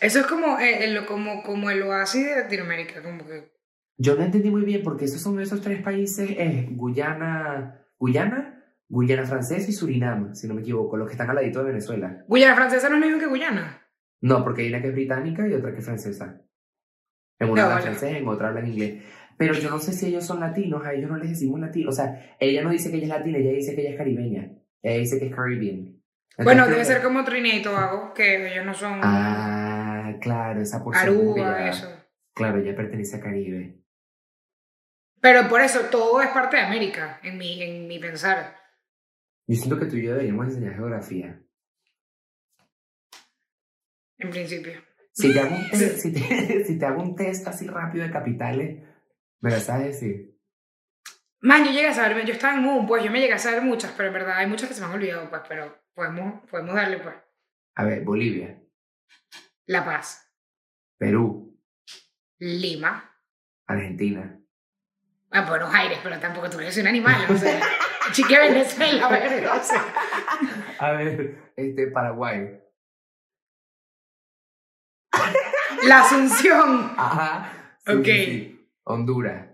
[0.00, 3.52] Eso es como, eh, el, como, como el oasis de Latinoamérica, como que...
[3.96, 9.24] Yo no entendí muy bien porque esos son esos tres países, es Guyana, Guyana, Guyana
[9.24, 12.24] Francesa y Surinam, si no me equivoco, los que están al ladito de Venezuela.
[12.28, 13.82] Guyana francesa no es lo mismo que Guyana.
[14.20, 16.40] No, porque hay una que es británica y otra que es francesa.
[17.40, 17.96] En una No, hablan vale.
[17.96, 19.04] francés, en otra hablan inglés.
[19.38, 21.94] Pero yo no sé si ellos son latinos, a ellos no les decimos latinos.
[21.94, 24.50] O sea, ella no dice que ella es latina, ella dice que ella es caribeña.
[24.82, 25.76] Ella dice que es Caribbean.
[25.76, 30.60] Entonces, Bueno, debe que- ser como Trinidad y Tobago, que ellos no son Ah, claro,
[30.60, 31.04] esa porción.
[31.08, 31.88] Aruba, ya- eso.
[32.34, 33.76] Claro, ella pertenece a Caribe.
[35.20, 38.56] Pero por eso todo es parte de América, en mi, en mi pensar.
[39.48, 41.40] Yo siento que tú y yo deberíamos enseñar geografía.
[44.18, 44.72] En principio.
[45.12, 48.12] Si te hago un test, si te, si te hago un test así rápido de
[48.12, 48.82] capitales,
[49.40, 50.34] me lo sabes decir.
[51.40, 53.62] Man, yo llegué a saber, yo estaba en un, pues yo me llegué a saber
[53.62, 56.74] muchas, pero en verdad hay muchas que se me han olvidado, pues, pero podemos, podemos
[56.74, 57.14] darle, pues.
[57.76, 58.60] A ver, Bolivia,
[59.66, 60.28] La Paz,
[60.98, 61.56] Perú,
[62.40, 63.14] Lima,
[63.68, 64.40] Argentina,
[65.30, 67.60] ah, Buenos Aires, pero tampoco tú eres un animal, o sea,
[68.12, 69.94] chique Venezuela, verga, o sea.
[70.80, 72.60] A ver, este, Paraguay.
[75.84, 77.76] La Asunción, Ajá.
[77.86, 78.04] sí, Ok.
[78.04, 78.57] sí.
[78.88, 79.48] Honduras.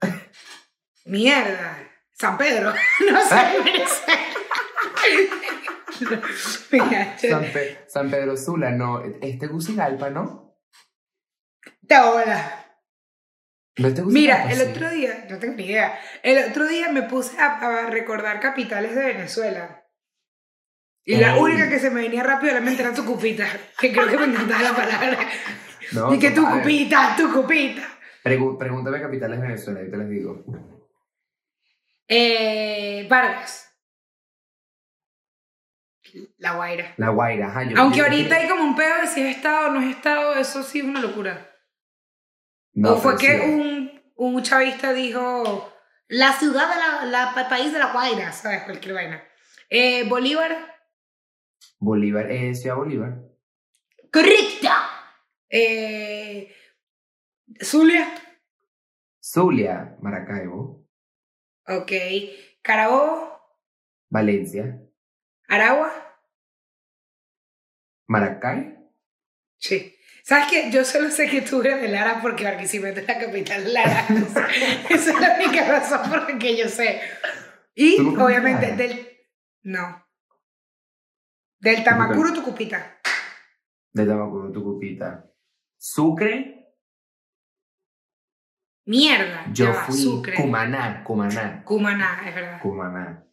[1.06, 1.78] mierda,
[2.12, 2.72] San Pedro,
[3.10, 3.34] no sé,
[3.64, 4.22] Venezuela.
[6.70, 9.02] Mira, San, Pe- San Pedro Sula, no.
[9.22, 10.58] Este Gucigalpa, ¿no?
[11.86, 12.62] te hola.
[13.78, 14.62] ¿No este Mira, el sí?
[14.70, 18.94] otro día, no tengo ni idea, el otro día me puse a, a recordar capitales
[18.94, 19.84] de Venezuela.
[21.04, 23.46] Y la única que se me venía rápido a la mente era Tucupita,
[23.78, 25.18] que creo que me encantaba la palabra.
[25.92, 26.54] No, y que total.
[26.54, 27.82] Tucupita, Tucupita.
[28.24, 30.44] Pregu- pregúntame capitales de Venezuela, yo te les digo.
[32.08, 33.62] Eh, Vargas.
[36.38, 36.94] La Guaira.
[36.96, 37.64] La Guaira, ajá.
[37.64, 39.94] yo- Aunque yo- ahorita hay como un pedo de si es Estado o no es
[39.96, 41.50] Estado, eso sí es una locura.
[42.72, 43.44] No, o fue que sí.
[43.44, 45.72] un, un chavista dijo
[46.08, 48.62] la ciudad de la, la pa- país de la Guaira, ¿sabes?
[48.64, 49.22] Cualquier vaina.
[49.68, 50.56] Eh, Bolívar,
[51.78, 53.18] Bolívar, eh, Ciudad Bolívar.
[54.12, 54.95] correcta.
[55.48, 56.52] Eh,
[57.62, 58.06] Zulia,
[59.20, 60.86] Zulia, Maracaibo.
[61.68, 61.92] ok.
[62.62, 63.40] Carabobo,
[64.10, 64.80] Valencia.
[65.48, 65.92] Aragua,
[68.08, 68.76] Maracay.
[69.58, 69.92] sí.
[70.24, 70.70] ¿Sabes qué?
[70.72, 74.06] Yo solo sé que tú eres de Lara porque Barquisimeto es la capital de Lara.
[74.90, 77.00] Esa es la única razón por la que yo sé.
[77.76, 78.76] Y ¿Tú nunca fuiste a obviamente Lara?
[78.76, 79.08] del...
[79.62, 80.06] No.
[81.60, 82.98] Del Tamacuro, Tucupita.
[83.92, 85.30] De Tamacuro, Tucupita.
[85.78, 86.72] Sucre,
[88.86, 89.46] Mierda.
[89.52, 89.96] yo va, fui.
[89.96, 90.34] Sucre.
[90.34, 91.62] Cumaná, Cumaná.
[91.64, 92.60] Cumaná, es verdad.
[92.62, 93.24] Cumaná.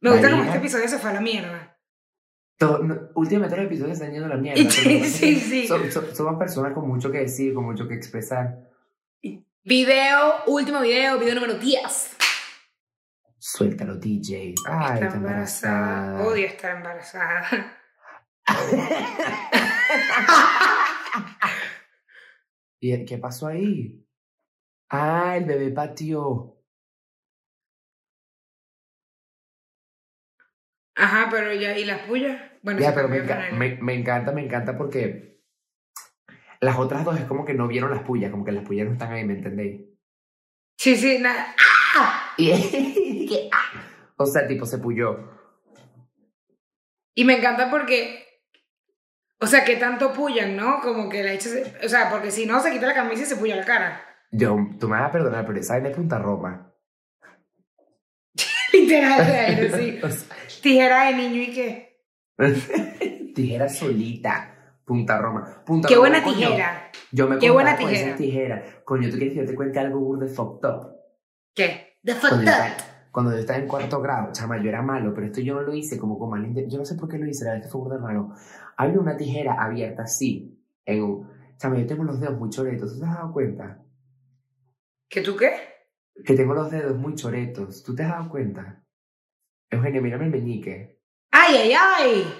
[0.00, 0.56] Me gusta como Barinas.
[0.56, 1.78] este episodio se fue a la mierda.
[2.58, 4.62] Todo- no, últimamente los episodios están yendo a la mierda.
[4.70, 5.66] Sí, sí, sí.
[5.68, 8.70] so- so- somos personas con mucho que decir, con mucho que expresar.
[9.66, 12.16] Video, último video, video número 10.
[13.38, 14.54] Suéltalo, DJ.
[14.68, 16.04] Ay, está está embarazada.
[16.10, 16.28] embarazada.
[16.28, 17.78] Odio estar embarazada.
[22.80, 24.04] ¿Y qué pasó ahí?
[24.90, 26.58] Ah, el bebé patio.
[30.96, 32.40] Ajá, pero ya, ¿y las pullas?
[32.62, 35.42] Bueno, Ya, pero me, enca- me, me encanta, me encanta porque
[36.60, 38.92] las otras dos es como que no vieron las pullas, como que las pullas no
[38.92, 39.82] están ahí, ¿me entendéis?
[40.78, 41.54] Sí, sí, nada.
[41.96, 42.32] ¡Ah!
[42.36, 42.50] Y
[43.28, 45.18] que, ah, o sea, tipo se puyó.
[47.14, 48.23] Y me encanta porque,
[49.40, 50.80] o sea, que tanto pullan, ¿no?
[50.80, 53.26] Como que la hecha, se- o sea, porque si no se quita la camisa y
[53.26, 54.00] se puya la cara.
[54.30, 56.72] Yo, tú me vas a perdonar, pero esa vaina es Punta Roma.
[58.72, 60.00] Literal, sí.
[60.02, 62.00] O sea, Tijera de niño y qué.
[63.34, 64.50] tijera solita.
[64.84, 65.62] Punta Roma.
[65.64, 66.90] Punta Qué Roma, buena coño, tijera.
[67.12, 68.62] Yo me Qué buena compraba con esa tijera.
[68.62, 68.84] tijera.
[68.84, 70.96] Coño, ¿tú quieres que yo te cuente algo burdo de fucked up?
[71.54, 71.98] ¿Qué?
[72.04, 72.93] The Cuando fucked up.
[73.14, 75.72] Cuando yo estaba en cuarto grado, chama, yo era malo, pero esto yo no lo
[75.72, 77.88] hice como con mal Yo no sé por qué lo hice, la es que fue
[77.88, 78.34] de malo.
[78.76, 81.30] Había una tijera abierta así, en un...
[81.56, 83.80] Chama, yo tengo los dedos muy choretos, ¿tú te has dado cuenta?
[85.08, 85.52] ¿Que tú qué?
[86.24, 88.84] Que tengo los dedos muy choretos, ¿tú te has dado cuenta?
[89.70, 91.00] Eugenio, mírame el meñique.
[91.30, 92.34] ¡Ay, ay, ay!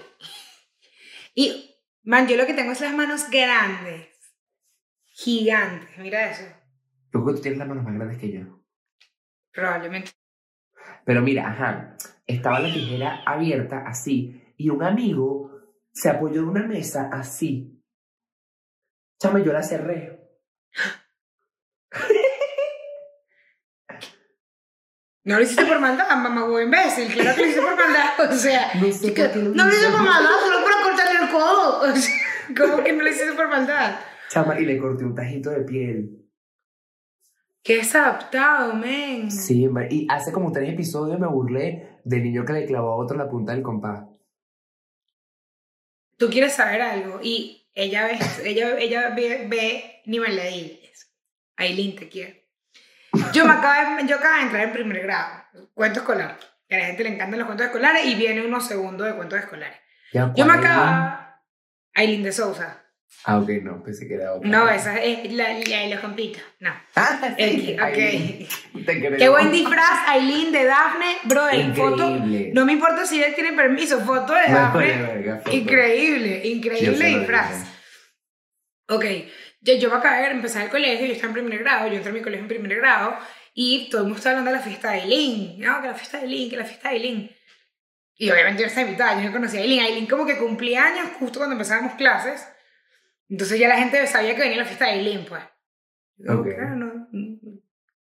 [1.36, 4.08] Y, man, yo lo que tengo es las manos grandes.
[5.04, 5.96] Gigantes.
[5.98, 6.42] Mira eso.
[7.12, 8.40] Yo creo que tú tienes las manos más grandes que yo.
[9.52, 10.10] Probablemente.
[11.04, 15.50] Pero mira, ajá, estaba la tijera abierta así y un amigo
[15.92, 17.82] se apoyó en una mesa así.
[19.20, 20.20] Chama, yo la cerré.
[25.26, 27.10] No lo hiciste por maldad, mamá huevo imbécil.
[27.14, 28.30] Claro que lo hiciste por maldad.
[28.30, 29.78] O sea, No sé que- lo no lo hice.
[29.78, 31.80] hice por maldad, solo para cortarle el codo.
[31.92, 32.14] O sea,
[32.54, 34.00] ¿Cómo que no lo hiciste por maldad?
[34.28, 36.23] Chama, y le corté un tajito de piel.
[37.64, 39.30] Qué desadaptado, men.
[39.30, 43.16] Sí, y hace como tres episodios me burlé del niño que le clavó a otro
[43.16, 44.04] la punta del compás.
[46.18, 51.10] Tú quieres saber algo y ella ve, ella, ella ve, ve ni me le digas.
[51.56, 52.50] Aileen te quiere.
[53.32, 56.38] Yo, me acabo de, yo acabo de entrar en primer grado, cuento escolar.
[56.68, 59.38] Que a la gente le encantan los cuentos escolares y viene uno segundo de cuentos
[59.38, 59.78] escolares.
[60.12, 61.18] Ya, Yo me acabo...
[61.94, 62.83] Aileen de Sousa.
[63.26, 64.48] Ah, ok, no, pensé que era otra.
[64.48, 66.42] No, esa es la, la de los compitos.
[66.60, 66.70] No.
[66.94, 68.84] Ah, sí, Aileen, ok.
[68.84, 69.16] Te creo.
[69.16, 71.16] Qué buen disfraz, Aileen de Dafne.
[71.24, 72.10] Brother, foto.
[72.10, 72.50] Increíble.
[72.52, 74.78] No me importa si él tiene permiso, foto de Dafne.
[74.78, 75.56] vale verga, foto.
[75.56, 77.66] Increíble, increíble disfraz.
[78.88, 79.04] Ok,
[79.62, 82.10] yo, yo me acabé de empezar el colegio, yo estaba en primer grado, yo entré
[82.10, 83.16] a mi colegio en primer grado
[83.54, 85.58] y todo el mundo estaba hablando de la fiesta de Aileen.
[85.60, 87.30] No, que la fiesta de Aileen, que la fiesta de Aileen.
[88.16, 89.86] Y obviamente yo no estaba invitada, yo no conocía a Aileen.
[89.86, 92.46] Aileen como que cumplía años justo cuando empezábamos clases.
[93.28, 95.42] Entonces ya la gente sabía que venía la fiesta de Aileen, pues.
[96.16, 96.46] Yo, Ok.
[96.54, 97.08] claro, no,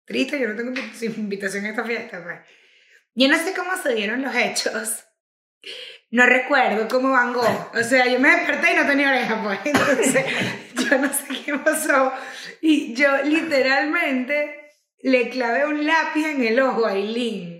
[0.05, 2.39] triste, yo no tengo invi- invitación a esta fiesta, pues.
[3.15, 5.05] Yo no sé cómo se dieron los hechos.
[6.11, 7.71] No recuerdo cómo Van Gogh.
[7.75, 9.59] O sea, yo me desperté y no tenía oreja, pues.
[9.65, 10.25] Entonces,
[10.75, 12.13] yo no sé qué pasó.
[12.61, 14.71] Y yo literalmente
[15.03, 17.59] le clavé un lápiz en el ojo a Aileen.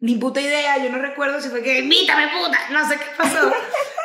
[0.00, 3.52] Ni puta idea, yo no recuerdo si fue que, invítame puta, no sé qué pasó.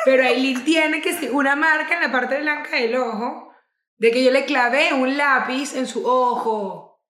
[0.06, 3.52] Pero Aileen tiene que sí, una marca en la parte blanca del ojo
[3.98, 7.02] de que yo le clavé un lápiz en su ojo.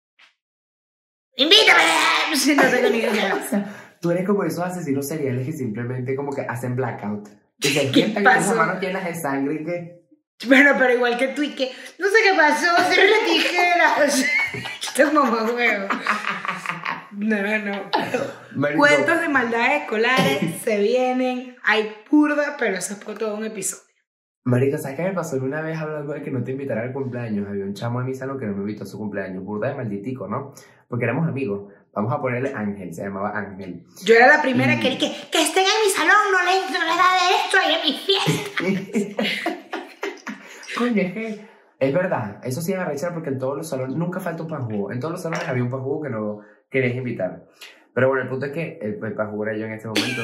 [1.35, 1.83] ¡Invítame!
[2.55, 3.69] No tengo ni idea.
[4.01, 7.27] Tú eres como esos asesinos seriales que simplemente como que hacen blackout.
[7.59, 10.05] Y se ¿Qué sientan con las manos llenas de sangre y que...
[10.47, 13.95] Bueno, pero igual que tú y que, no sé qué pasó, cierra la tijera.
[14.81, 15.87] Este mamá huevo.
[17.17, 17.81] No, no, no.
[18.55, 23.45] Marico, Cuentos de maldades escolares se vienen, hay purda, pero eso es por todo un
[23.45, 23.83] episodio.
[24.43, 27.47] Marico, ¿sabes qué me pasó una vez hablando de que no te invitara al cumpleaños?
[27.47, 29.75] Había un chamo en mi salón que no me invitó a su cumpleaños, burda de
[29.75, 30.53] malditico, ¿no?
[30.87, 31.73] Porque éramos amigos.
[31.93, 33.85] Vamos a ponerle Ángel, se llamaba Ángel.
[34.03, 34.79] Yo era la primera Mm.
[34.81, 37.73] que que, que estén en mi salón, no les, no les da de esto, ahí
[37.73, 39.45] en mi fiesta.
[40.77, 41.47] Coño, es que
[41.79, 44.91] es verdad, eso sí es arrechar porque en todos los salones nunca falta un pajugo.
[44.91, 46.39] En todos los salones había un pajugo que no
[46.69, 47.45] querías invitar.
[47.93, 50.21] Pero bueno, el punto es que el, el era yo en este momento.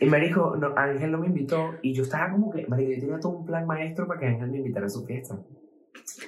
[0.00, 3.00] Y me dijo, no, Ángel no me invitó y yo estaba como que, marico, yo
[3.00, 5.38] tenía todo un plan maestro para que Ángel me invitara a su fiesta.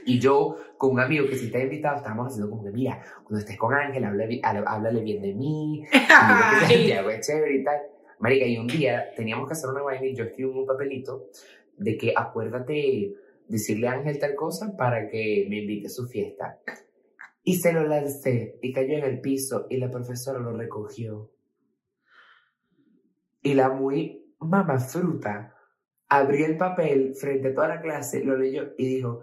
[0.05, 3.39] Y yo, con un amigo que sí está invitado, estábamos haciendo como que, mira, cuando
[3.39, 7.81] estés con Ángel, háblale, háblale bien de mí, y mira que es chévere y tal.
[8.19, 11.27] Marica, y un día teníamos que hacer una vaina y yo escribí un papelito
[11.77, 13.15] de que acuérdate
[13.49, 16.59] decirle a Ángel tal cosa para que me invite a su fiesta.
[17.49, 21.31] Y se lo lancé y cayó en el piso y la profesora lo recogió.
[23.41, 25.55] Y la muy mamá fruta
[26.09, 29.23] abrió el papel frente a toda la clase, lo leyó y dijo,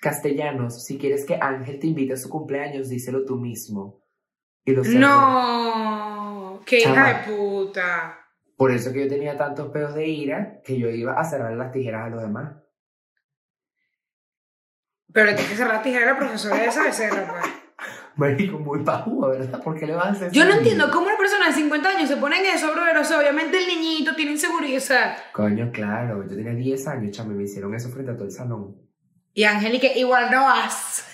[0.00, 4.00] Castellanos, si quieres que Ángel te invite a su cumpleaños, díselo tú mismo.
[4.64, 5.00] Y lo cerró.
[5.00, 8.20] No, qué hija de puta.
[8.56, 11.72] Por eso que yo tenía tantos pedos de ira que yo iba a cerrar las
[11.72, 12.62] tijeras a los demás.
[15.12, 17.55] Pero tienes que cerrar la tijera a la profesora esa de cerro, pues.
[18.16, 19.62] Marico, muy pajúa, ¿verdad?
[19.62, 22.08] ¿Por qué le vas a hacer Yo no entiendo cómo una persona de 50 años
[22.08, 22.96] se pone en eso, brother.
[22.96, 25.16] O sea, obviamente el niñito tiene inseguridad.
[25.32, 28.32] Coño, claro, yo tenía 10 años, chamo, y me hicieron eso frente a todo el
[28.32, 28.74] salón.
[29.34, 31.04] y Angélica, igual no vas.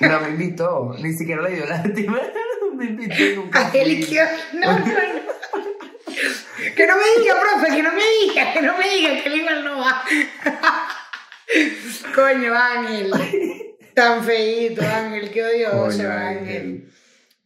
[0.00, 2.18] No me invitó, ni siquiera le dio lástima.
[2.74, 3.66] me invitó nunca.
[3.66, 5.26] Angélica, no, no, no.
[6.74, 9.36] Que no me diga, profe, que no me diga, que no me diga que él
[9.36, 10.02] igual no va.
[12.14, 13.12] Coño, Ángel.
[13.96, 16.38] Tan feíto, Ángel, qué odioso, Coño, Ángel.
[16.38, 16.92] Ángel.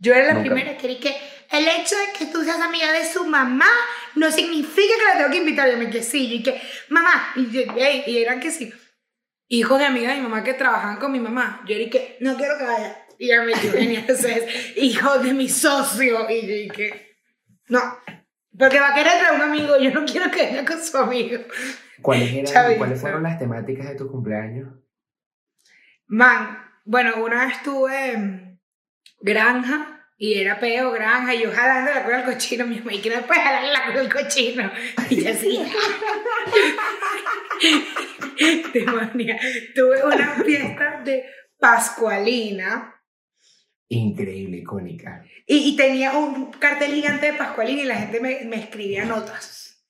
[0.01, 0.51] Yo era la Nunca.
[0.51, 1.17] primera que dije que
[1.57, 3.69] el hecho de que tú seas amiga de su mamá
[4.17, 5.71] no significa que la tengo que invitar.
[5.71, 8.73] Yo me que sí, y que, mamá, y, yo, "Ey", y eran que sí.
[9.47, 11.63] Hijos de amigas de mi mamá que trabajaban con mi mamá.
[11.69, 13.07] Yo dije, no quiero que vaya.
[13.17, 14.43] Y ya me entonces,
[14.77, 16.29] hijo de mi socio.
[16.29, 17.17] Y yo dije,
[17.69, 17.81] no,
[18.59, 19.79] porque va a querer traer un amigo.
[19.79, 21.43] Yo no quiero que venga con su amigo.
[22.03, 22.75] ¿Cuáles, eran.
[22.77, 24.80] ¿Cuáles fueron las temáticas de tu cumpleaños?
[26.11, 28.61] Man, bueno, una vez estuve en
[29.21, 33.01] granja y era peo, granja, y yo jalando la cola del cochino, mi mamá, y
[33.01, 34.73] que no puedes jalar la cola del cochino.
[35.09, 35.63] Y yo así.
[38.75, 39.39] Demonia.
[39.73, 41.27] Tuve una fiesta de
[41.61, 42.97] Pascualina
[43.89, 45.25] Increíble, icónica.
[45.47, 49.87] y, y tenía un cartel gigante de Pascualina y la gente me, me escribía notas.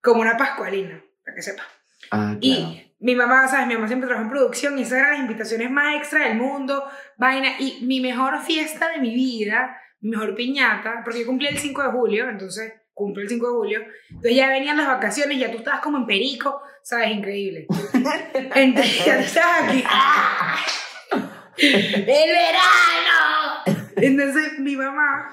[0.00, 1.64] Como una Pascualina, para que sepa.
[2.10, 2.40] Ah, claro.
[2.40, 3.66] Y mi mamá, ¿sabes?
[3.66, 6.88] Mi mamá siempre trabajó en producción y esas eran las invitaciones más extra del mundo,
[7.18, 7.50] vaina.
[7.58, 11.82] Y mi mejor fiesta de mi vida, mi mejor piñata, porque yo cumplí el 5
[11.82, 13.80] de julio, entonces cumplí el 5 de julio.
[14.08, 17.10] Entonces ya venían las vacaciones, ya tú estabas como en perico, ¿sabes?
[17.10, 17.66] Increíble.
[18.54, 19.84] Entonces ya tú estabas aquí.
[19.86, 20.64] ¡ah!
[21.58, 23.80] ¡El verano!
[23.96, 25.28] Entonces mi mamá,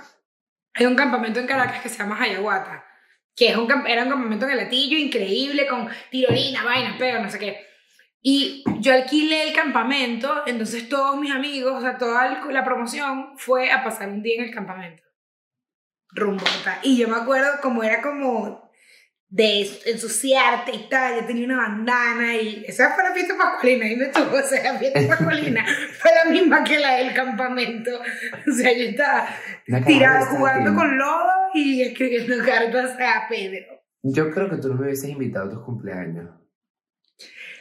[0.74, 2.86] hay un campamento en Caracas que se llama Hayaguata
[3.41, 7.39] que es un, era un campamento en latillo increíble, con tirolina, vainas, pero no sé
[7.39, 7.65] qué.
[8.21, 13.71] Y yo alquilé el campamento, entonces todos mis amigos, o sea, toda la promoción fue
[13.71, 15.01] a pasar un día en el campamento.
[16.11, 16.43] Rumbo.
[16.83, 18.70] Y yo me acuerdo como era como
[19.32, 23.95] de ensuciarte y tal, yo tenía una bandana y esa fue la fiesta pascualina, y
[23.95, 25.65] me tuvo, o sea, la fiesta pascualina
[25.99, 27.91] fue la misma que la del campamento.
[28.47, 29.29] O sea, yo estaba
[29.86, 33.82] tirada jugando con lodo y escribiendo cartas a Pedro.
[34.03, 36.29] Yo creo que tú no me hubieses invitado a tus cumpleaños.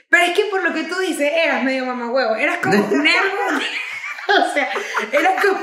[0.09, 4.55] Pero es que por lo que tú dices, eras medio mamagüevo, eras como un o
[4.55, 4.68] sea,
[5.12, 5.61] eras como.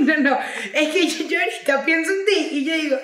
[0.00, 0.38] No, no,
[0.74, 2.98] es que yo, yo ahorita pienso en ti y yo digo,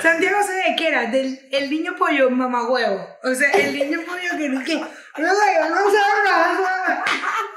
[0.00, 3.06] Santiago ve que era del el niño pollo mamagüevo.
[3.24, 4.76] O sea, el niño pollo que no que.
[4.76, 7.04] No sé, no sé, nada.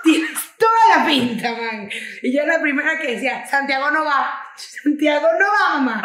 [0.03, 1.89] Tienes toda la pinta, man.
[2.23, 4.31] Y yo la primera que decía, Santiago no va.
[4.55, 6.03] Santiago no va, mamá.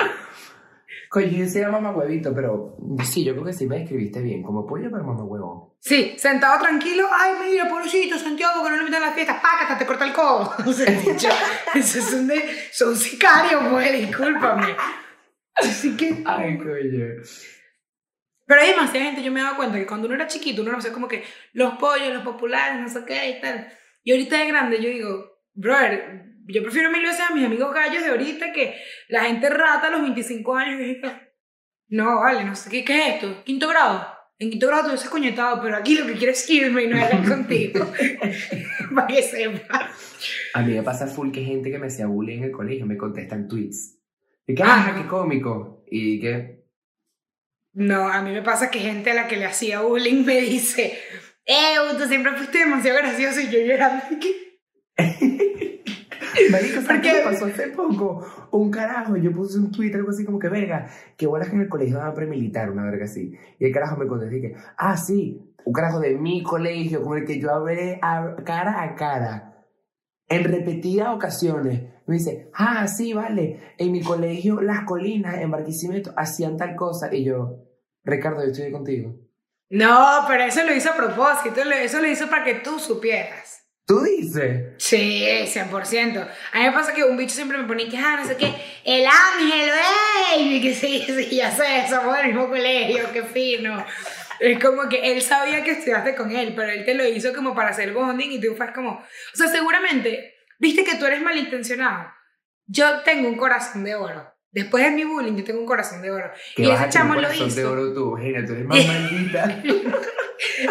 [1.09, 4.43] Coño, yo se llama mamá huevito, pero sí, yo creo que sí me escribiste bien,
[4.43, 5.76] como pollo, pero mamá huevo.
[5.80, 9.78] Sí, sentado tranquilo, ay, mira, pobrecito, Santiago, que no le invitan a la fiesta, pácata,
[9.78, 10.53] te corta el codo.
[10.66, 11.28] O sea, dicho,
[11.74, 14.76] esos son, de, son sicarios, pues, discúlpame.
[15.57, 16.23] Así que...
[16.25, 17.23] Ay, coño.
[18.47, 20.73] Pero hay demasiada gente, yo me he dado cuenta que cuando uno era chiquito, uno
[20.73, 23.67] no sé, como que los pollos, los populares, no sé qué y tal.
[24.05, 28.03] Y ahorita de grande yo digo, brother, yo prefiero mil veces a mis amigos gallos
[28.05, 28.77] de ahorita que
[29.09, 30.81] la gente rata a los 25 años.
[30.81, 31.09] Y digo,
[31.89, 34.07] no, vale, no sé qué, qué es esto, quinto grado.
[34.39, 37.03] En quinto grado te hubiese coñetado, pero aquí lo que quiero es irme y no
[37.03, 37.91] hablar contigo.
[38.95, 39.91] Para que sepa.
[40.55, 42.97] A mí me pasa full que gente que me hacía bullying en el colegio me
[42.97, 43.95] contestan tweets.
[44.47, 44.94] Y que, Ah.
[44.97, 45.84] qué cómico.
[45.90, 46.64] Y que,
[47.74, 50.99] No, a mí me pasa que gente a la que le hacía bullying me dice,
[51.44, 54.03] eh, tú siempre fuiste demasiado gracioso y yo llorando.
[54.20, 54.59] ¿qué?
[56.51, 58.49] Marico, ¿sabes ¿Por qué me pasó hace poco?
[58.53, 60.86] Un carajo, yo puse un tweet, algo así como que, verga,
[61.16, 63.32] que bolas que en el colegio a premilitar, una verga así.
[63.59, 67.18] Y el carajo me contestó y que, ah, sí, un carajo de mi colegio con
[67.18, 69.56] el que yo hablé a- cara a cara.
[70.29, 71.83] En repetidas ocasiones.
[72.07, 77.12] Me dice, ah, sí, vale, en mi colegio, las colinas, en Barquisimeto, hacían tal cosa.
[77.12, 77.64] Y yo,
[78.05, 79.16] Ricardo, yo estoy contigo.
[79.68, 83.64] No, pero eso lo hizo a propósito, eso lo hizo para que tú supieras.
[83.85, 84.74] ¿Tú dices?
[84.79, 86.29] Sí, 100%.
[86.53, 88.53] A mí me pasa que un bicho siempre me ponía que, ah, no sé qué,
[88.85, 89.70] el ángel,
[90.35, 93.85] ey, y que sí, sí, ya sé, somos del mismo colegio, qué fino.
[94.41, 97.55] Es como que él sabía que estudiaste con él, pero él te lo hizo como
[97.55, 102.11] para hacer bonding y tú fue como, o sea, seguramente, viste que tú eres malintencionado.
[102.66, 104.32] Yo tengo un corazón de oro.
[104.51, 106.30] Después de mi bullying, yo tengo un corazón de oro.
[106.57, 107.57] Y ese un chamo lo corazón hizo.
[107.57, 109.62] de oro tú, Gina, tú eres más maldita.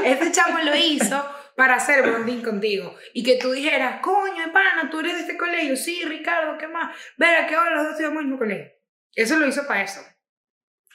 [0.03, 1.23] Este chamo lo hizo
[1.55, 2.95] para hacer bonding contigo.
[3.13, 5.75] Y que tú dijeras, coño, pana, tú eres de este colegio.
[5.75, 6.95] Sí, Ricardo, ¿qué más?
[7.17, 8.71] Verá que ahora los dos estudiamos en el mismo colegio.
[9.13, 10.01] Eso lo hizo para eso.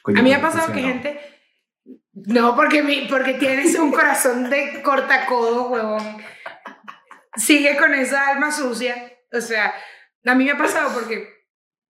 [0.02, 1.39] Coño, A mí me ha ¿cómo pasado que gente...
[2.12, 6.22] No, porque, mi, porque tienes un corazón de cortacodo, huevón.
[7.36, 9.12] sigue con esa alma sucia.
[9.32, 9.74] O sea,
[10.24, 11.28] a mí me ha pasado porque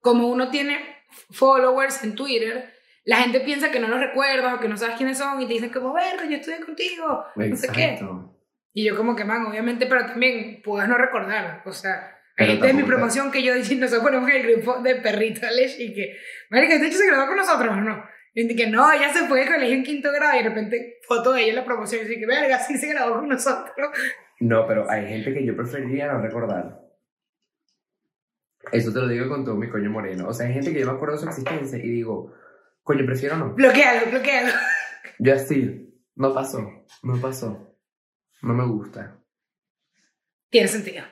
[0.01, 2.72] como uno tiene followers en Twitter,
[3.05, 5.55] la gente piensa que no los recuerdas o que no sabes quiénes son y te
[5.55, 7.84] dicen como, verga, yo estuve contigo, no sé qué.
[7.84, 8.36] Exacto.
[8.72, 11.62] Y yo como que, man, obviamente, pero también puedes no recordar.
[11.66, 14.97] O sea, hay gente de mi promoción que yo diciendo, nosotros ponemos el grupo de
[14.97, 16.16] perrito Alex y que,
[16.51, 18.05] marica, este hecho se grabó con nosotros, ¿o ¿no?
[18.35, 21.33] Y que no, ella se fue de colegio en quinto grado y de repente foto
[21.33, 23.91] de ella en la promoción y dice que, verga, sí se grabó con nosotros.
[24.41, 26.81] No, pero hay gente que yo preferiría no recordar.
[28.72, 30.28] Eso te lo digo con todo mi coño moreno.
[30.28, 32.33] O sea, hay gente que yo me acuerdo de su existencia y digo,
[32.83, 33.55] coño, prefiero no.
[33.55, 34.53] Bloquealo, bloquealo.
[35.18, 37.76] Yo así, no pasó, no pasó.
[38.43, 39.18] No me gusta.
[40.49, 41.05] Tiene sentido.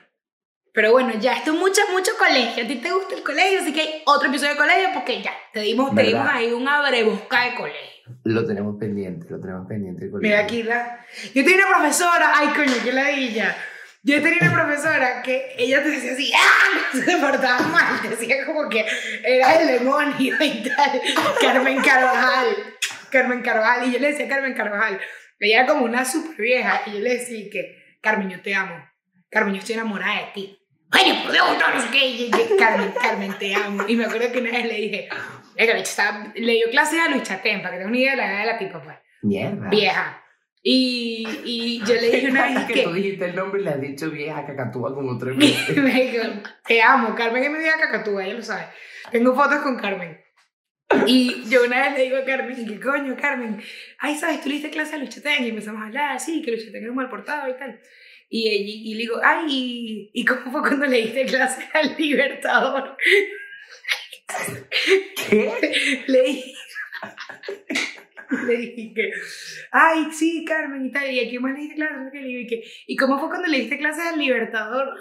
[0.73, 2.63] Pero bueno, ya esto es mucho, mucho colegio.
[2.63, 5.33] A ti te gusta el colegio, así que hay otro episodio de colegio porque ya,
[5.53, 7.89] te dimos, te dimos ahí un abrebosca de colegio.
[8.23, 10.05] Lo tenemos pendiente, lo tenemos pendiente.
[10.05, 10.29] el colegio.
[10.29, 11.05] Mira aquí la...
[11.33, 13.55] Yo tenía una profesora, ay coño, qué ladilla.
[14.03, 16.97] Yo tenía una profesora que ella te decía así, ¡ah!
[17.05, 18.85] Se portaba mal, te decía como que
[19.23, 21.01] era el demonio y tal.
[21.41, 22.47] Carmen Carvajal,
[23.11, 24.99] Carmen Carvajal, y yo le decía Carmen Carvajal.
[25.39, 28.75] Ella era como una super vieja, y yo le decía que, Carmen, yo te amo.
[29.29, 30.59] Carmen, yo estoy enamorada de ti.
[30.91, 32.31] Ay, por Dios, no, no sé qué.
[32.57, 33.85] Carmen, Carmen, te amo.
[33.87, 35.09] Y me acuerdo que una vez le dije,
[35.59, 38.11] "Venga, la bicha estaba- le dio clases a Luis Chatén, para que tengas una idea
[38.11, 39.69] de la edad de la tipa, pues Mierda.
[39.69, 40.23] vieja.
[40.61, 43.69] Y, y yo le dije una vez que que, tú dijiste el nombre y le
[43.71, 45.77] has dicho vieja cacatúa como tres veces.
[45.77, 46.23] me dijo,
[46.65, 48.65] te amo, Carmen es mi vieja cacatúa, ella lo sabe.
[49.11, 50.19] Tengo fotos con Carmen.
[51.05, 53.61] Y yo una vez le digo a Carmen, ¿qué coño, Carmen?
[53.99, 54.41] Ay, ¿sabes?
[54.41, 56.95] Tú le diste clase a Luchetén y empezamos a hablar, sí, que Luchetén es un
[56.95, 57.79] mal portado y tal.
[58.27, 61.95] Y, ella- y le digo, ay, ¿y- ¿y cómo fue cuando le diste clase al
[61.97, 62.97] Libertador?
[65.29, 66.03] ¿Qué?
[66.07, 66.53] Le dije,
[68.45, 69.11] le dije que,
[69.71, 72.63] ay, sí, Carmen y tal, y aquí más le diste clases, le digo, y, que,
[72.87, 74.99] ¿y cómo fue cuando le diste clases al Libertador?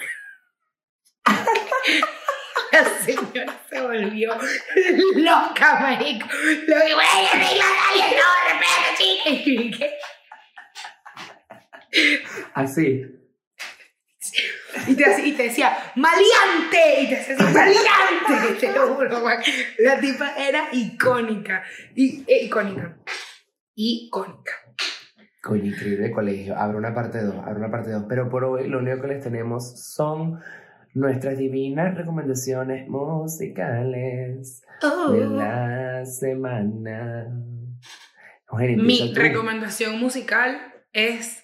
[2.72, 4.36] La señora se volvió
[5.16, 6.26] loca, marico.
[6.66, 9.30] Lo digo, ¡ay, yo digo, dale, no, respeto, chica!
[9.30, 9.90] Dije,
[12.54, 13.17] Así.
[14.86, 17.02] Y te, y te decía, ¡maleante!
[17.02, 18.54] Y te así, ¡maleante!
[18.60, 19.38] Te lo juro, man.
[19.78, 21.62] La tipa era icónica.
[21.94, 22.98] Y, eh, icónica.
[23.74, 24.52] Icónica.
[25.42, 26.56] Coño, increíble colegio.
[26.56, 28.04] Abre una parte 2, abre una parte 2.
[28.08, 30.40] Pero por hoy lo único que les tenemos son
[30.94, 35.12] nuestras divinas recomendaciones musicales Oh.
[35.12, 37.26] de la semana.
[38.50, 40.58] Eugenia, Mi recomendación musical
[40.92, 41.37] es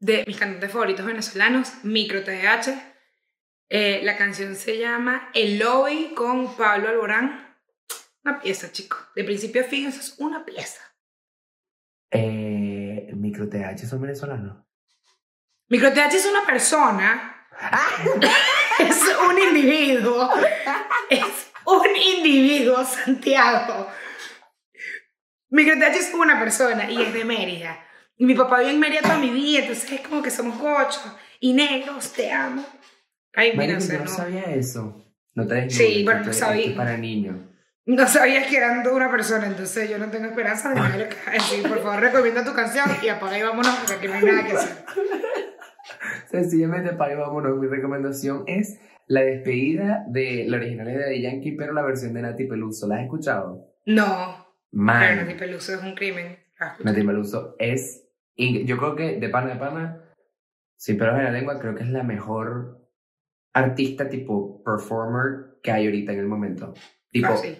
[0.00, 2.68] de mis cantantes favoritos venezolanos, Micro TH.
[3.70, 7.56] Eh, la canción se llama Eloy con Pablo Alborán.
[8.24, 8.96] Una pieza, chico.
[9.14, 10.80] De principio a fin, eso es una pieza.
[12.10, 14.64] Eh, Micro TH son venezolanos.
[15.68, 17.46] Micro TH es una persona.
[18.78, 20.30] es un individuo.
[21.10, 23.88] Es un individuo, Santiago.
[25.50, 27.87] Micro TH es una persona y es de Mérida.
[28.18, 31.04] Y mi papá vive en Mérida toda mi vida, entonces es como que somos gochos
[31.40, 32.64] y negros, te amo.
[33.34, 35.04] Ay, mira, o sea, no no, sabía eso.
[35.34, 36.74] No te Sí, bueno, no sabía.
[36.74, 37.36] para niños.
[37.86, 41.30] no sabías que eran de una persona, entonces yo no tengo esperanza de lo que
[41.30, 41.62] decir.
[41.62, 44.56] Por favor, recomienda tu canción y apaga y vámonos porque aquí no hay nada que
[44.56, 44.84] hacer.
[46.26, 51.72] Sencillamente, para vámonos, mi recomendación es la despedida de la original de Daddy Yankee, pero
[51.72, 52.88] la versión de Nati Peluso.
[52.88, 53.72] ¿La has escuchado?
[53.86, 56.36] No, pero Man, Nati Peluso es un crimen.
[56.84, 58.07] Nati Peluso es.
[58.38, 60.02] Inc- Yo creo que de pana de pana,
[60.76, 62.88] sin pelos en la lengua, creo que es la mejor
[63.52, 66.74] artista tipo performer que hay ahorita en el momento.
[67.10, 67.56] Tipo, fácil.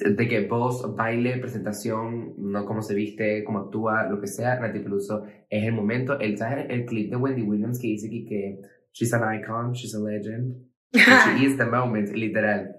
[0.00, 4.80] de que voz, baile, presentación, no cómo se viste, cómo actúa, lo que sea, Nati
[4.80, 6.18] Peluso es el momento.
[6.20, 8.60] El, ¿sabes el clip de Wendy Williams que dice aquí que
[8.92, 10.54] she's an icon, she's a legend?
[10.92, 12.76] She is the moment, literal.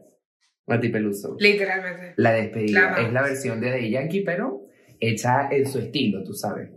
[0.67, 1.35] Nati Peluso.
[1.37, 2.13] Literalmente.
[2.17, 4.61] La despedida La es la versión de The Yankee, pero
[4.99, 6.69] hecha en su estilo, tú sabes.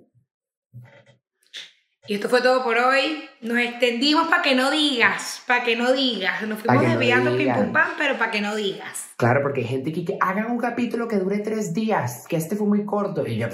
[2.08, 3.22] Y esto fue todo por hoy.
[3.42, 6.40] Nos extendimos para que no digas, para que no digas.
[6.48, 9.10] Nos fuimos que no desviando pim pum pam, pero para que no digas.
[9.18, 12.56] Claro, porque hay gente que, que hagan un capítulo que dure tres días, que este
[12.56, 13.26] fue muy corto.
[13.26, 13.48] Y yo,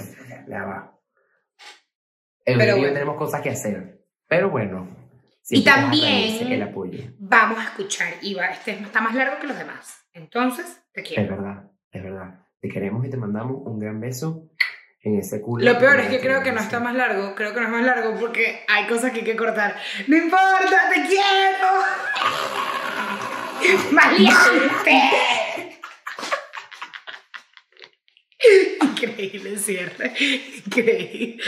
[0.49, 0.99] ya va.
[2.45, 2.93] En Pero bueno.
[2.93, 4.05] tenemos cosas que hacer.
[4.29, 4.89] Pero bueno.
[5.51, 7.03] Y también- el apoyo.
[7.19, 8.15] Vamos a escuchar.
[8.23, 9.99] Iba, este está más largo que los demás.
[10.13, 11.37] Entonces, te Es quiero.
[11.37, 12.41] verdad, es verdad.
[12.61, 14.49] Te queremos y te mandamos un gran beso
[15.05, 15.65] en ese culo.
[15.65, 17.35] Lo peor es que creo que no está más largo.
[17.35, 19.77] Creo que no es más largo porque hay cosas que hay que cortar.
[20.07, 20.91] ¡No importa!
[20.93, 21.69] ¡Te quiero!
[23.93, 25.03] ¡Maleante!
[28.83, 30.13] Increíble cierre.
[30.67, 31.43] Increíble.